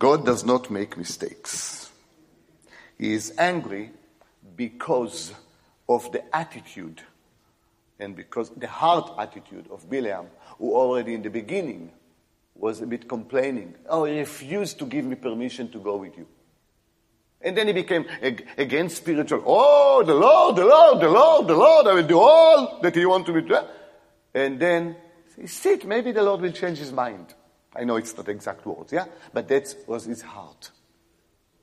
[0.00, 1.90] God does not make mistakes.
[2.98, 3.90] He is angry
[4.56, 5.34] because
[5.86, 7.02] of the attitude
[7.98, 10.26] and because the heart attitude of Bileam,
[10.58, 11.92] who already in the beginning
[12.54, 13.74] was a bit complaining.
[13.90, 16.26] Oh, he refused to give me permission to go with you.
[17.42, 18.06] And then he became
[18.56, 19.42] again spiritual.
[19.44, 23.04] Oh, the Lord, the Lord, the Lord, the Lord, I will do all that he
[23.04, 23.60] wanted me to do.
[24.32, 24.96] And then,
[25.44, 27.34] sit, maybe the Lord will change his mind.
[27.74, 29.06] I know it's not exact words, yeah?
[29.32, 30.70] But that was his heart.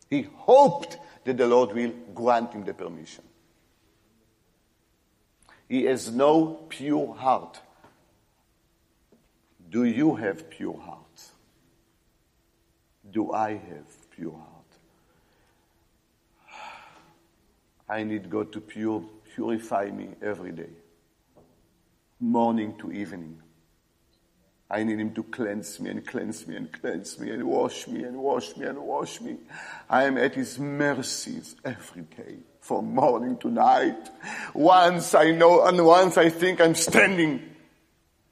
[0.10, 3.24] He hoped that the Lord will grant him the permission.
[5.68, 7.60] He has no pure heart.
[9.70, 11.03] Do you have pure heart?
[13.12, 14.53] Do I have pure heart?
[17.89, 19.03] I need God to pure,
[19.36, 20.70] purify me every day,
[22.20, 23.41] morning to evening.
[24.70, 28.03] I need him to cleanse me and cleanse me and cleanse me and wash me
[28.03, 29.38] and wash me and wash me.
[29.89, 34.09] I am at his mercies every day, from morning to night.
[34.53, 37.55] Once I know and once I think I'm standing,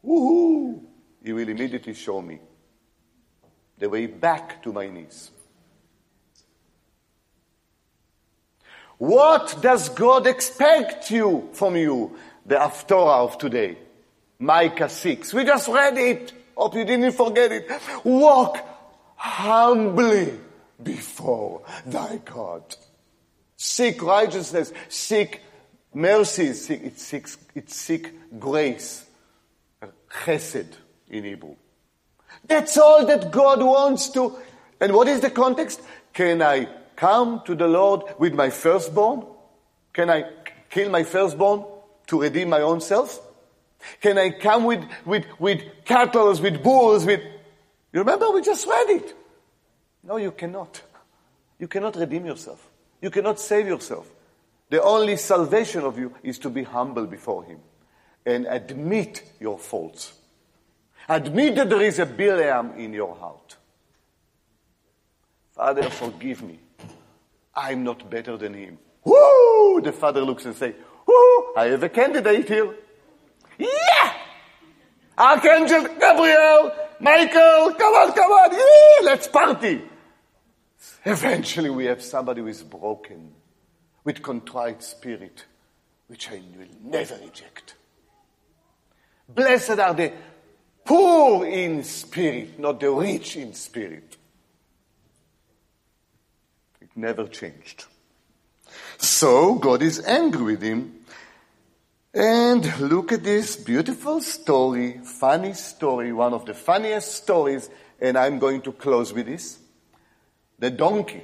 [0.05, 0.81] woohoo,
[1.23, 2.39] he will immediately show me
[3.77, 5.31] the way back to my knees.
[8.97, 13.77] What does God expect you from you, the Haftorah of today?
[14.39, 15.33] Micah 6.
[15.33, 16.33] We just read it.
[16.55, 17.69] Hope you didn't forget it.
[18.03, 18.57] Walk
[19.15, 20.33] humbly
[20.81, 22.63] before thy God.
[23.57, 24.71] Seek righteousness.
[24.89, 25.41] Seek
[25.93, 26.53] mercy.
[26.53, 29.05] Seek, it, seeks, it seek grace.
[30.23, 30.73] Chesed
[31.09, 31.55] in Hebrew.
[32.47, 34.35] That's all that God wants to.
[34.79, 35.81] And what is the context?
[36.13, 39.25] Can I come to the Lord with my firstborn?
[39.93, 40.25] Can I
[40.69, 41.65] kill my firstborn
[42.07, 43.19] to redeem my own self?
[44.01, 47.21] Can I come with, with, with cattle, with bulls, with,
[47.93, 49.15] you remember we just read it.
[50.03, 50.81] No, you cannot.
[51.59, 52.67] You cannot redeem yourself.
[53.01, 54.09] You cannot save yourself.
[54.69, 57.59] The only salvation of you is to be humble before Him
[58.25, 60.13] and admit your faults.
[61.07, 63.57] Admit that there is a Bileam in your heart.
[65.53, 66.59] Father, forgive me.
[67.55, 68.77] I'm not better than him.
[69.05, 69.79] Woo!
[69.81, 70.73] The father looks and says,
[71.07, 71.53] Woo!
[71.55, 72.75] I have a candidate here.
[73.57, 74.13] Yeah!
[75.17, 79.81] Archangel Gabriel, Michael, come on, come on, yeah, let's party.
[81.05, 83.31] Eventually we have somebody who is broken,
[84.03, 85.45] with contrite spirit,
[86.07, 87.75] which I will never reject.
[89.27, 90.13] Blessed are the
[90.83, 94.17] poor in spirit, not the rich in spirit.
[96.81, 97.85] It never changed.
[98.97, 101.04] So God is angry with him
[102.15, 108.39] and look at this beautiful story, funny story, one of the funniest stories, and I'm
[108.39, 109.59] going to close with this.
[110.57, 111.23] The donkey.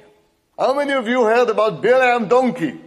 [0.58, 2.78] How many of you heard about Bileam donkey?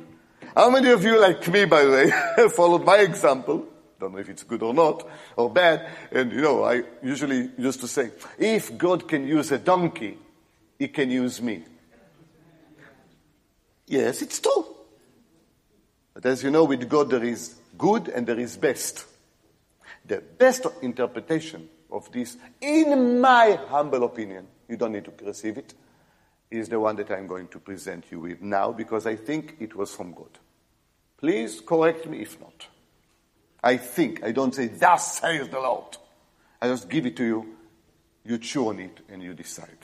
[0.56, 3.66] How many of you, like me, by the way, followed my example?
[4.00, 5.90] Don't know if it's good or not, or bad.
[6.12, 10.20] And you know, I usually used to say, if God can use a donkey,
[10.78, 11.64] he can use me.
[13.88, 14.75] Yes, it's true.
[16.16, 19.06] But as you know, with God there is good and there is best.
[20.06, 25.74] The best interpretation of this, in my humble opinion, you don't need to receive it,
[26.50, 29.76] is the one that I'm going to present you with now because I think it
[29.76, 30.40] was from God.
[31.18, 32.68] Please correct me if not.
[33.62, 35.98] I think, I don't say, thus says the Lord.
[36.62, 37.56] I just give it to you,
[38.24, 39.78] you chew on it, and you decide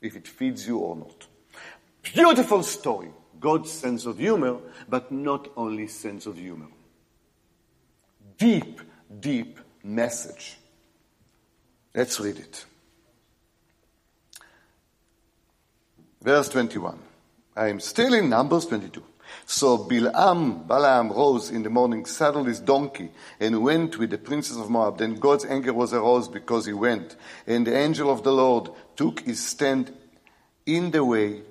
[0.00, 1.26] if it feeds you or not.
[2.02, 3.10] Beautiful story.
[3.40, 6.68] God's sense of humor, but not only sense of humor.
[8.36, 8.80] Deep,
[9.18, 10.58] deep message.
[11.94, 12.64] Let's read it.
[16.22, 16.98] Verse 21.
[17.56, 19.02] I am still in Numbers 22.
[19.46, 24.56] So Bilam, Balaam rose in the morning, saddled his donkey, and went with the princes
[24.56, 24.98] of Moab.
[24.98, 27.16] Then God's anger was aroused because he went.
[27.46, 29.92] And the angel of the Lord took his stand
[30.66, 31.42] in the way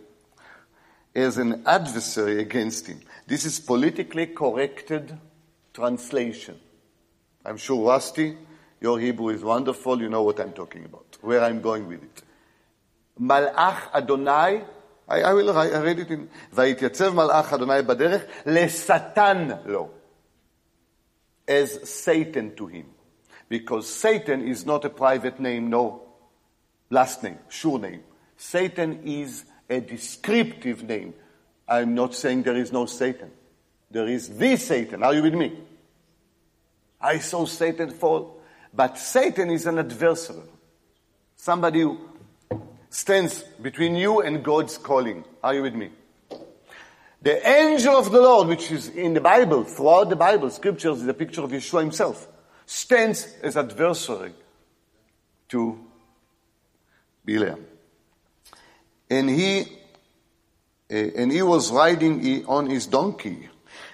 [1.19, 3.01] as an adversary against him.
[3.27, 5.17] This is politically corrected
[5.73, 6.59] translation.
[7.45, 8.37] I'm sure Rusty,
[8.81, 10.01] your Hebrew is wonderful.
[10.01, 12.23] You know what I'm talking about, where I'm going with it.
[13.21, 14.65] Malach Adonai,
[15.09, 19.89] I, I will I read it in, ויתייצב מלאך אדוני בדרך לשטן לו,
[21.47, 22.87] as Satan to him.
[23.49, 26.03] Because Satan is not a private name, no
[26.91, 28.03] last name, sure name.
[28.37, 31.14] Satan is a descriptive name.
[31.68, 33.32] I'm not saying there is no Satan.
[33.92, 35.04] There is the Satan.
[35.04, 35.58] Are you with me?
[37.00, 38.42] I saw Satan fall.
[38.74, 40.42] But Satan is an adversary.
[41.36, 42.00] Somebody who
[42.90, 45.24] stands between you and God's calling.
[45.44, 45.92] Are you with me?
[47.22, 51.08] The angel of the Lord, which is in the Bible, throughout the Bible, scriptures is
[51.08, 52.28] a picture of Yeshua himself,
[52.66, 54.32] stands as adversary
[55.50, 55.80] to
[57.28, 57.62] Bileam.
[59.10, 59.62] And he,
[60.92, 63.50] uh, and he was riding on his donkey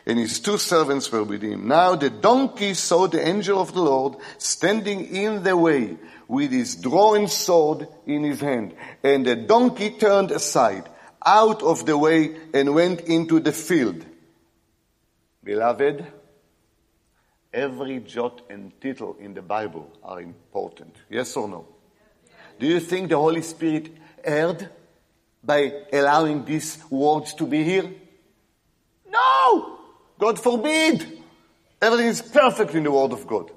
[0.05, 1.67] and his two servants were with him.
[1.67, 5.97] Now the donkey saw the angel of the Lord standing in the way
[6.27, 8.75] with his drawn sword in his hand.
[9.03, 10.87] And the donkey turned aside
[11.25, 14.05] out of the way and went into the field.
[15.43, 16.05] Beloved,
[17.53, 20.95] every jot and tittle in the Bible are important.
[21.09, 21.67] Yes or no?
[22.59, 23.91] Do you think the Holy Spirit
[24.23, 24.69] erred
[25.45, 27.91] by allowing these words to be here?
[29.09, 29.79] No!
[30.17, 31.21] God forbid.
[31.81, 33.51] Everything is perfect in the Word of God.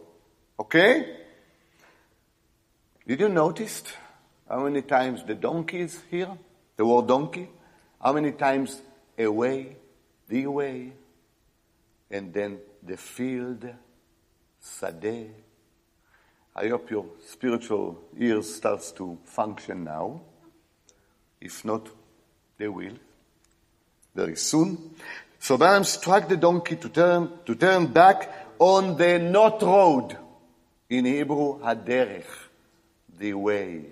[0.58, 1.16] Okay?
[3.06, 3.82] Did you notice
[4.48, 6.36] how many times the donkey is here?
[6.76, 7.48] The word donkey?
[8.02, 8.82] How many times
[9.18, 9.76] away,
[10.28, 10.92] the way,
[12.10, 13.66] and then the field,
[14.62, 15.30] sadeh.
[16.54, 20.20] I hope your spiritual ears starts to function now.
[21.40, 21.88] If not,
[22.56, 22.96] they will
[24.14, 24.94] very soon.
[25.38, 30.16] So Balaam struck the donkey to turn, to turn back on the not road.
[30.90, 32.24] In Hebrew, haderech,
[33.18, 33.84] the way.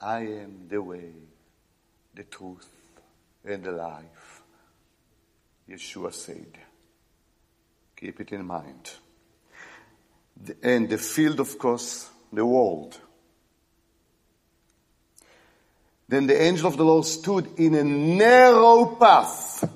[0.00, 1.12] I am the way,
[2.14, 2.68] the truth,
[3.44, 4.42] and the life.
[5.68, 6.58] Yeshua said.
[7.96, 8.90] Keep it in mind.
[10.62, 12.98] And the field, of course, the world.
[16.08, 19.68] Then the angel of the Lord stood in a narrow path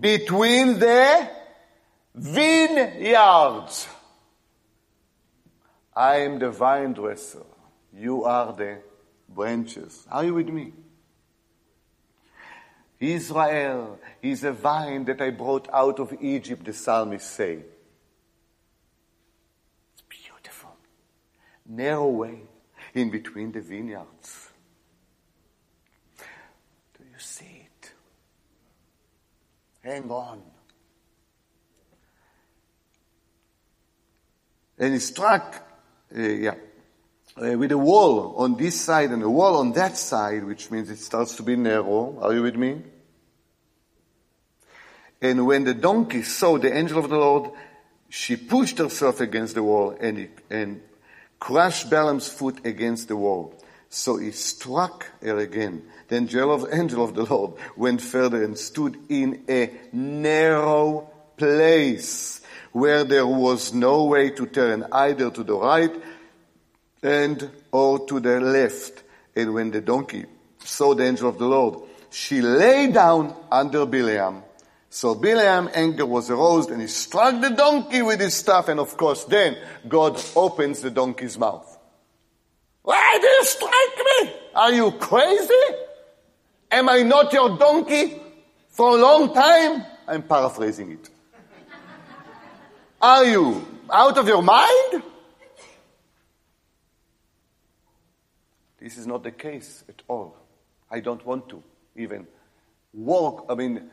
[0.00, 1.30] between the
[2.14, 3.88] vineyards.
[5.94, 7.44] I am the vine dresser.
[7.92, 8.78] You are the
[9.28, 10.06] branches.
[10.10, 10.72] Are you with me?
[13.00, 17.60] Israel is a vine that I brought out of Egypt, the psalmist say.
[19.92, 20.76] It's beautiful.
[21.66, 22.40] Narrow way
[22.94, 24.47] in between the vineyards.
[29.88, 30.42] Hang on.
[34.78, 35.66] And he struck,
[36.14, 36.56] uh, yeah,
[37.34, 40.90] uh, with a wall on this side and a wall on that side, which means
[40.90, 42.18] it starts to be narrow.
[42.20, 42.82] Are you with me?
[45.22, 47.50] And when the donkey saw the angel of the Lord,
[48.10, 50.82] she pushed herself against the wall and, it, and
[51.40, 53.54] crushed Balaam's foot against the wall.
[53.90, 55.82] So he struck her again.
[56.08, 62.40] Then the angel of the Lord went further and stood in a narrow place
[62.72, 65.94] where there was no way to turn either to the right
[67.02, 69.02] and or to the left.
[69.34, 70.26] And when the donkey
[70.58, 71.80] saw the angel of the Lord,
[72.10, 74.42] she lay down under Bileam.
[74.90, 78.68] So Bileam anger was aroused and he struck the donkey with his staff.
[78.68, 81.77] And of course then God opens the donkey's mouth.
[82.88, 84.32] Why do you strike me?
[84.54, 85.76] Are you crazy?
[86.70, 88.18] Am I not your donkey
[88.70, 89.84] for a long time?
[90.06, 91.10] I'm paraphrasing it.
[93.02, 93.62] Are you
[93.92, 95.02] out of your mind?
[98.80, 100.38] This is not the case at all.
[100.90, 101.62] I don't want to
[101.94, 102.26] even
[102.94, 103.90] walk, I mean,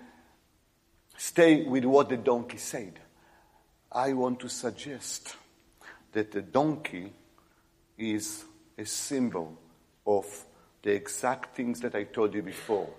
[1.18, 3.02] stay with what the donkey said.
[3.91, 5.36] I want to suggest
[6.14, 7.12] that the donkey
[7.98, 8.46] is
[8.78, 9.58] a symbol
[10.06, 10.26] of
[10.82, 12.90] the exact things that I told you before.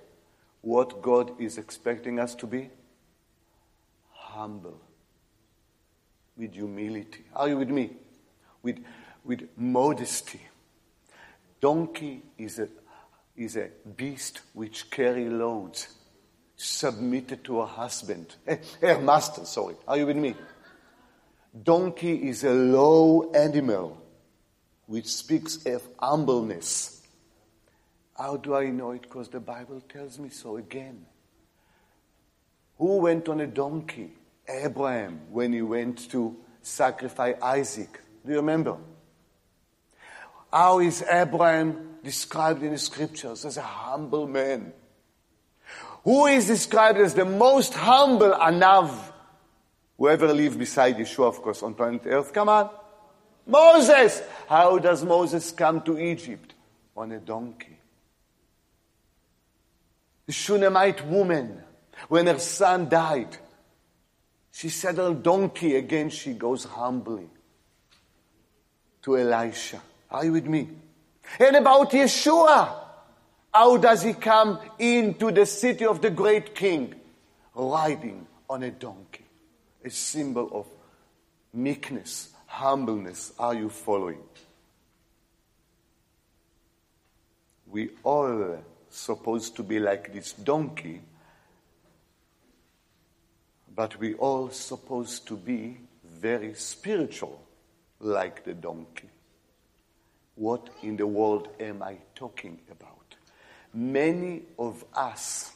[0.62, 2.70] What God is expecting us to be?
[4.10, 4.80] Humble.
[6.36, 7.24] With humility.
[7.34, 7.92] Are you with me?
[8.62, 8.82] With,
[9.24, 10.40] with modesty.
[11.60, 12.68] Donkey is a,
[13.36, 15.88] is a beast which carry loads,
[16.56, 18.34] submitted to a husband,
[18.80, 19.76] her master, sorry.
[19.86, 20.34] Are you with me?
[21.62, 24.05] Donkey is a low animal
[24.86, 27.02] which speaks of humbleness.
[28.16, 29.02] How do I know it?
[29.02, 31.04] Because the Bible tells me so again.
[32.78, 34.12] Who went on a donkey?
[34.48, 38.00] Abraham, when he went to sacrifice Isaac.
[38.24, 38.76] Do you remember?
[40.52, 44.72] How is Abraham described in the scriptures as a humble man?
[46.04, 48.90] Who is described as the most humble Anav
[49.98, 52.32] who ever lived beside Yeshua, of course, on planet Earth?
[52.32, 52.70] Come on.
[53.46, 54.22] Moses!
[54.48, 56.54] How does Moses come to Egypt?
[56.96, 57.78] On a donkey.
[60.26, 61.62] The Shunammite woman,
[62.08, 63.36] when her son died,
[64.50, 64.68] she
[64.98, 65.76] a donkey.
[65.76, 67.28] Again, she goes humbly
[69.02, 69.80] to Elisha.
[70.10, 70.68] Are you with me?
[71.38, 72.74] And about Yeshua,
[73.52, 76.94] how does he come into the city of the great king?
[77.54, 79.24] Riding on a donkey,
[79.84, 80.66] a symbol of
[81.52, 83.34] meekness, humbleness.
[83.38, 84.22] Are you following?
[87.66, 91.02] We all supposed to be like this donkey,
[93.74, 97.42] but we all supposed to be very spiritual
[98.00, 99.10] like the donkey.
[100.36, 103.16] What in the world am I talking about?
[103.74, 105.52] Many of us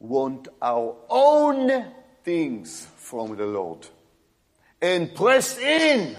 [0.00, 1.84] want our own
[2.24, 3.86] things from the Lord
[4.80, 6.16] and press in.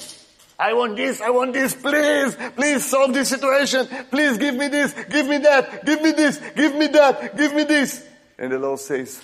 [0.59, 4.93] I want this, I want this, please, please solve this situation, please give me this,
[5.09, 8.07] give me that, give me this, give me that, give me this.
[8.37, 9.23] And the Lord says,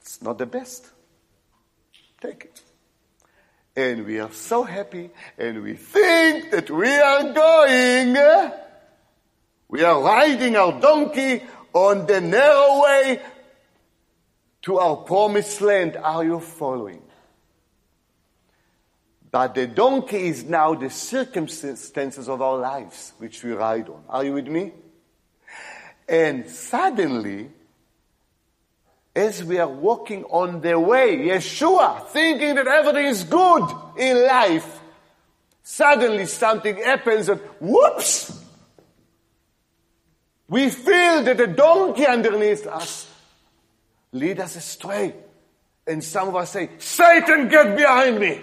[0.00, 0.86] it's not the best.
[2.20, 2.62] Take it.
[3.76, 8.52] And we are so happy and we think that we are going,
[9.68, 11.42] we are riding our donkey
[11.72, 13.22] on the narrow way
[14.62, 15.96] to our promised land.
[15.96, 17.02] Are you following?
[19.30, 24.02] But the donkey is now the circumstances of our lives which we ride on.
[24.08, 24.72] Are you with me?
[26.08, 27.50] And suddenly,
[29.14, 34.80] as we are walking on the way, Yeshua, thinking that everything is good in life,
[35.62, 38.36] suddenly something happens and whoops!
[40.48, 43.09] We feel that the donkey underneath us
[44.12, 45.14] lead us astray.
[45.86, 48.40] And some of us say, Satan, get behind me.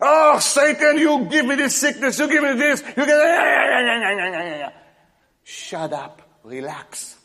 [0.00, 4.74] Oh, Satan, you give me this sickness, you give me this, you get,
[5.42, 7.18] shut up, relax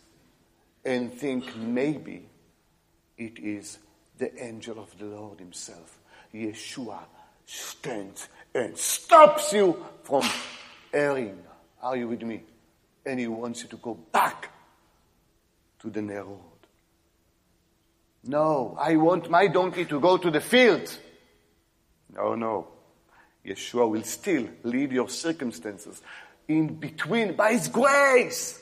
[0.86, 2.30] and think maybe
[3.18, 3.80] it is
[4.18, 6.00] the angel of the Lord himself.
[6.34, 7.00] Yeshua
[7.46, 10.24] stands and stops you from
[10.92, 11.42] erring.
[11.82, 12.44] Are you with me?
[13.06, 14.52] And he wants you to go back
[15.80, 16.40] to the narrow.
[18.26, 20.98] No, I want my donkey to go to the field.
[22.16, 22.68] No, no.
[23.46, 26.02] Yeshua will still lead your circumstances
[26.48, 28.62] in between by his grace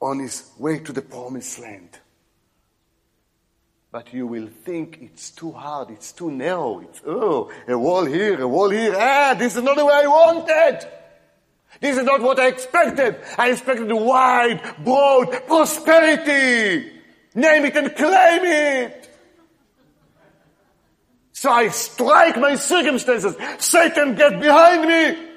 [0.00, 1.98] on his way to the promised land.
[3.90, 8.40] But you will think it's too hard, it's too narrow, it's, oh, a wall here,
[8.40, 8.94] a wall here.
[8.96, 10.88] Ah, this is not the way I wanted.
[11.80, 13.16] This is not what I expected.
[13.36, 16.93] I expected wide, broad prosperity.
[17.34, 19.10] Name it and claim it.
[21.32, 23.36] So I strike my circumstances.
[23.58, 25.30] Satan, get behind me.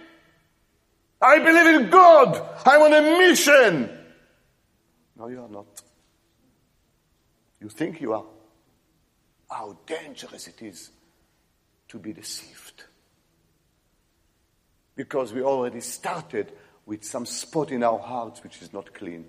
[1.22, 2.42] I believe in God.
[2.66, 3.90] I'm on a mission.
[5.18, 5.66] No, you are not.
[7.60, 8.26] You think you are.
[9.50, 10.92] How dangerous it is
[11.88, 12.84] to be deceived.
[14.96, 16.52] Because we already started
[16.86, 19.26] with some spot in our hearts which is not clean.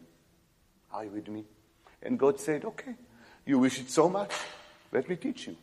[0.92, 1.44] Are you with me?
[2.02, 2.94] And God said, okay,
[3.44, 4.32] you wish it so much.
[4.92, 5.56] Let me teach you.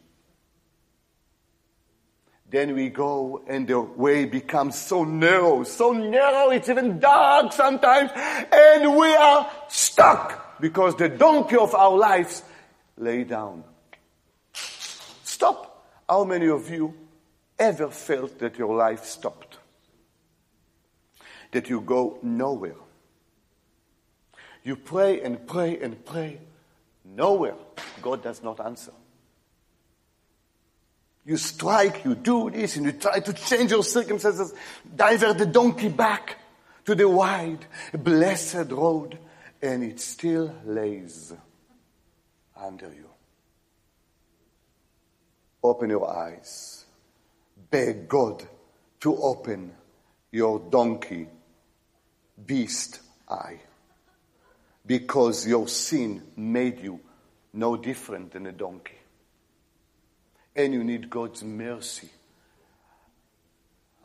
[2.50, 8.12] Then we go and the way becomes so narrow, so narrow, it's even dark sometimes,
[8.16, 12.44] and we are stuck because the donkey of our lives
[12.98, 13.64] lay down.
[14.54, 15.86] Stop.
[16.08, 16.94] How many of you
[17.58, 19.58] ever felt that your life stopped?
[21.52, 22.85] That you go nowhere?
[24.66, 26.40] You pray and pray and pray,
[27.06, 27.54] nowhere.
[28.02, 28.92] God does not answer.
[31.24, 34.54] You strike, you do this, and you try to change your circumstances,
[34.96, 36.40] divert the donkey back
[36.86, 37.64] to the wide,
[37.94, 39.20] blessed road,
[39.62, 41.32] and it still lays
[42.60, 43.10] under you.
[45.64, 46.86] Open your eyes.
[47.70, 48.44] Beg God
[49.02, 49.74] to open
[50.32, 51.28] your donkey
[52.46, 53.00] beast
[53.30, 53.60] eye.
[54.86, 57.00] Because your sin made you
[57.54, 58.98] no different than a donkey
[60.56, 62.10] and you need God's mercy.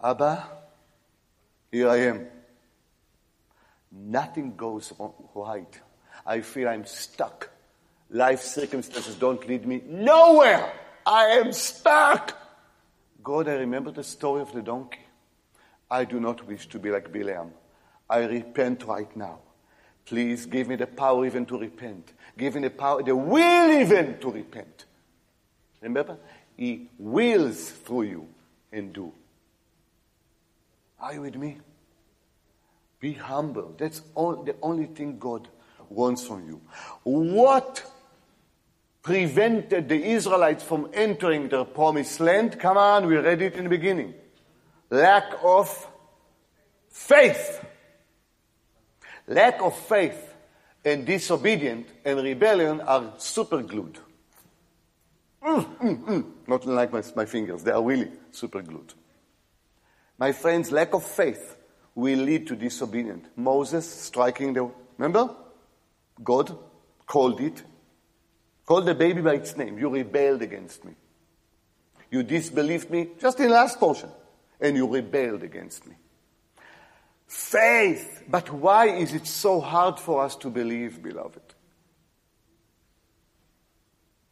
[0.03, 0.49] Abba,
[1.71, 2.27] here I am.
[3.93, 4.93] Nothing goes
[5.35, 5.81] right.
[6.27, 7.51] I feel I'm stuck.
[8.11, 10.73] Life circumstances don't lead me nowhere.
[11.07, 12.37] I am stuck.
[13.23, 15.07] God, I remember the story of the donkey.
[15.91, 17.51] I do not wish to be like Bileam.
[18.09, 19.41] I repent right now.
[20.05, 22.13] Please give me the power even to repent.
[22.37, 24.87] Give me the power, the will even to repent.
[25.81, 26.19] Remember?
[26.57, 28.29] He wills through you
[28.73, 29.13] and do.
[31.01, 31.59] Are you with me?
[33.01, 33.75] Be humble.
[33.79, 35.49] That's all, the only thing God
[35.89, 36.61] wants from you.
[37.03, 37.83] What
[39.03, 42.61] prevented the Israelites from entering their promised land?
[42.61, 44.15] Come on, we read it in the beginning.
[44.91, 45.89] Lack of
[46.91, 47.65] faith.
[49.31, 50.35] Lack of faith
[50.85, 53.97] and disobedience and rebellion are superglued.
[55.41, 56.33] Mm, mm, mm.
[56.49, 58.93] Not like my, my fingers, they are really super glued.
[60.19, 61.57] My friends, lack of faith
[61.95, 63.29] will lead to disobedience.
[63.37, 64.69] Moses striking the,
[64.99, 65.33] remember?
[66.25, 66.59] God
[67.07, 67.63] called it,
[68.67, 69.79] called the baby by its name.
[69.79, 70.95] You rebelled against me.
[72.11, 74.11] You disbelieved me just in the last portion,
[74.61, 75.95] and you rebelled against me.
[77.31, 78.25] Faith.
[78.29, 81.55] But why is it so hard for us to believe, beloved?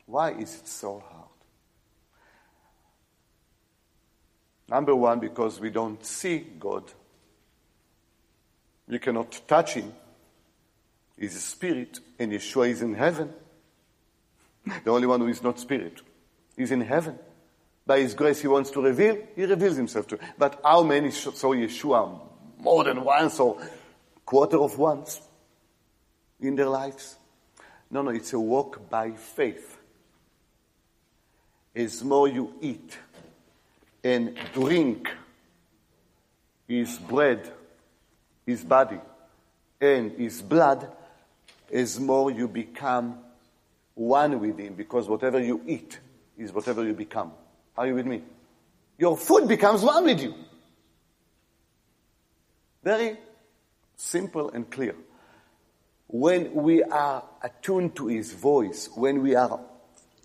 [0.07, 1.29] Why is it so hard?
[4.69, 6.91] Number one, because we don't see God.
[8.89, 9.93] We cannot touch Him.
[11.17, 13.33] He's a spirit, and Yeshua is in heaven.
[14.83, 16.01] The only one who is not spirit.
[16.57, 17.17] He's in heaven.
[17.87, 20.19] By His grace, He wants to reveal, He reveals Himself to.
[20.37, 22.28] But how many saw Yeshua
[22.61, 23.59] more than once or
[24.25, 25.21] quarter of once
[26.41, 27.17] in their lives?
[27.91, 29.79] No, no, it's a walk by faith
[31.75, 32.99] as more you eat
[34.03, 35.09] and drink
[36.67, 37.51] his bread,
[38.45, 39.01] his body,
[39.81, 40.91] and his blood,
[41.73, 43.19] as more you become
[43.95, 45.99] one with him, because whatever you eat
[46.37, 47.33] is whatever you become.
[47.77, 48.23] Are you with me?
[48.99, 50.35] Your food becomes one with you.
[52.89, 53.19] Very
[53.97, 54.95] simple and clear.
[56.07, 59.61] When we are attuned to his voice, when we are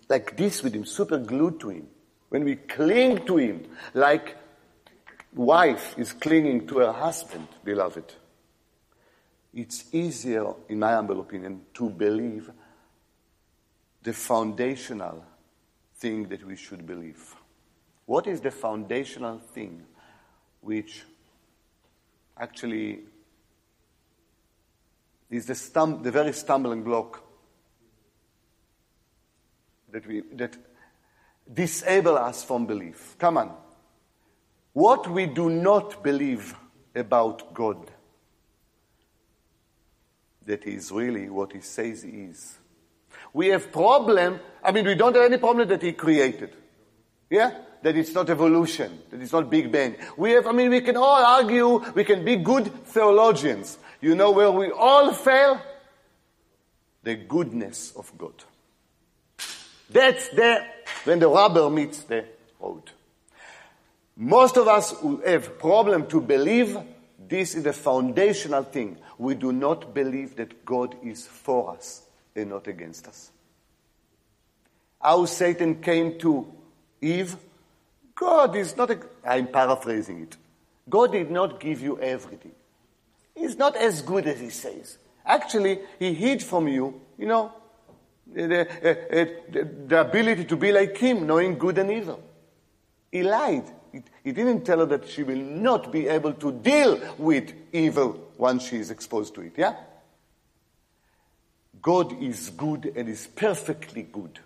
[0.08, 1.88] like this with him, super glued to him,
[2.30, 4.38] when we cling to him, like
[5.34, 8.14] wife is clinging to her husband, beloved,
[9.52, 12.50] it's easier, in my humble opinion, to believe
[14.02, 15.22] the foundational
[15.96, 17.34] thing that we should believe.
[18.06, 19.82] What is the foundational thing
[20.62, 21.04] which
[22.38, 23.00] actually
[25.30, 27.22] is the, stum- the very stumbling block
[29.90, 30.56] that, we, that
[31.52, 33.16] disable us from belief.
[33.18, 33.56] Come on.
[34.72, 36.54] What we do not believe
[36.94, 37.90] about God,
[40.46, 42.58] that is really what He says He is.
[43.32, 46.56] We have problem, I mean, we don't have any problem that He created.
[47.30, 47.56] Yeah?
[47.84, 49.96] That it's not evolution, that it's not Big Bang.
[50.16, 53.76] We have, I mean, we can all argue, we can be good theologians.
[54.00, 55.60] You know where we all fail?
[57.02, 58.42] The goodness of God.
[59.90, 60.64] That's the,
[61.04, 62.24] when the rubber meets the
[62.58, 62.90] road.
[64.16, 66.78] Most of us who have problem to believe
[67.18, 68.96] this is the foundational thing.
[69.18, 72.00] We do not believe that God is for us
[72.34, 73.30] and not against us.
[75.02, 76.50] How Satan came to
[77.02, 77.36] Eve,
[78.14, 80.36] God is not, a, I'm paraphrasing it.
[80.88, 82.52] God did not give you everything.
[83.34, 84.98] He's not as good as he says.
[85.26, 87.52] Actually, he hid from you, you know,
[88.32, 92.22] the, uh, uh, the ability to be like him, knowing good and evil.
[93.10, 93.64] He lied.
[94.24, 98.68] He didn't tell her that she will not be able to deal with evil once
[98.68, 99.52] she is exposed to it.
[99.56, 99.76] Yeah?
[101.80, 104.40] God is good and is perfectly good.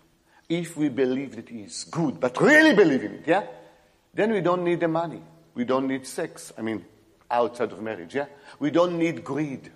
[0.49, 3.47] If we believe that He is good, but really believe in it, yeah?
[4.19, 5.23] Then we don't need the money.
[5.55, 6.53] We don't need sex.
[6.59, 6.85] I mean,
[7.31, 8.27] outside of marriage, yeah?
[8.59, 9.71] We don't need greed.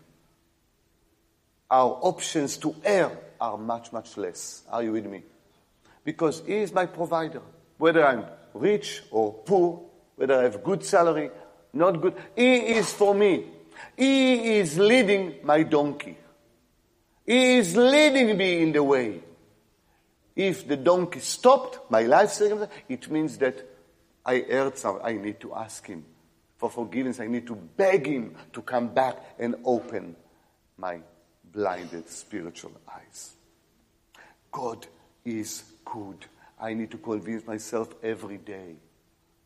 [1.70, 4.64] Our options to err are much, much less.
[4.68, 5.22] Are you with me?
[6.02, 7.40] Because He is my provider.
[7.78, 9.80] Whether I'm rich or poor,
[10.16, 11.30] whether I have good salary,
[11.72, 13.46] not good, He is for me.
[13.96, 16.18] He is leading my donkey.
[17.24, 19.22] He is leading me in the way.
[20.34, 23.68] If the donkey stopped my life circumstance, it means that
[24.24, 25.04] I erred something.
[25.04, 26.04] I need to ask him
[26.56, 27.20] for forgiveness.
[27.20, 30.16] I need to beg him to come back and open
[30.78, 31.00] my
[31.52, 33.32] blinded spiritual eyes.
[34.50, 34.86] God
[35.24, 36.26] is good.
[36.60, 38.76] I need to convince myself every day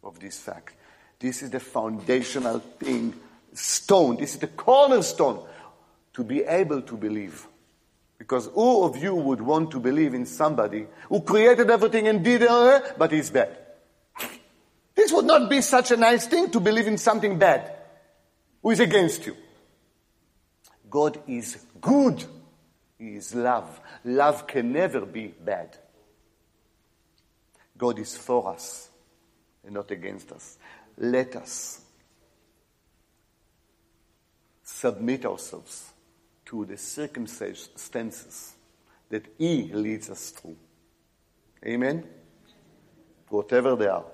[0.04, 0.74] of this fact.
[1.18, 3.14] This is the foundational thing,
[3.54, 4.16] stone.
[4.16, 5.40] This is the cornerstone
[6.12, 7.46] to be able to believe.
[8.18, 12.42] Because who of you would want to believe in somebody who created everything and did
[12.42, 13.65] it, but is bad?
[14.96, 17.70] This would not be such a nice thing to believe in something bad.
[18.62, 19.36] Who is against you?
[20.90, 22.24] God is good.
[22.98, 23.78] He is love.
[24.04, 25.76] Love can never be bad.
[27.76, 28.88] God is for us
[29.62, 30.56] and not against us.
[30.96, 31.82] Let us
[34.62, 35.92] submit ourselves
[36.46, 38.54] to the circumstances
[39.10, 40.56] that He leads us through.
[41.66, 42.06] Amen?
[43.28, 44.04] Whatever they are.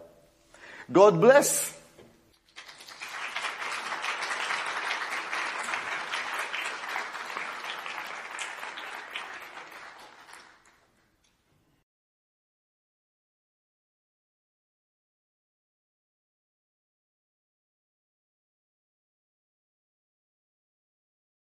[0.91, 1.82] God bless.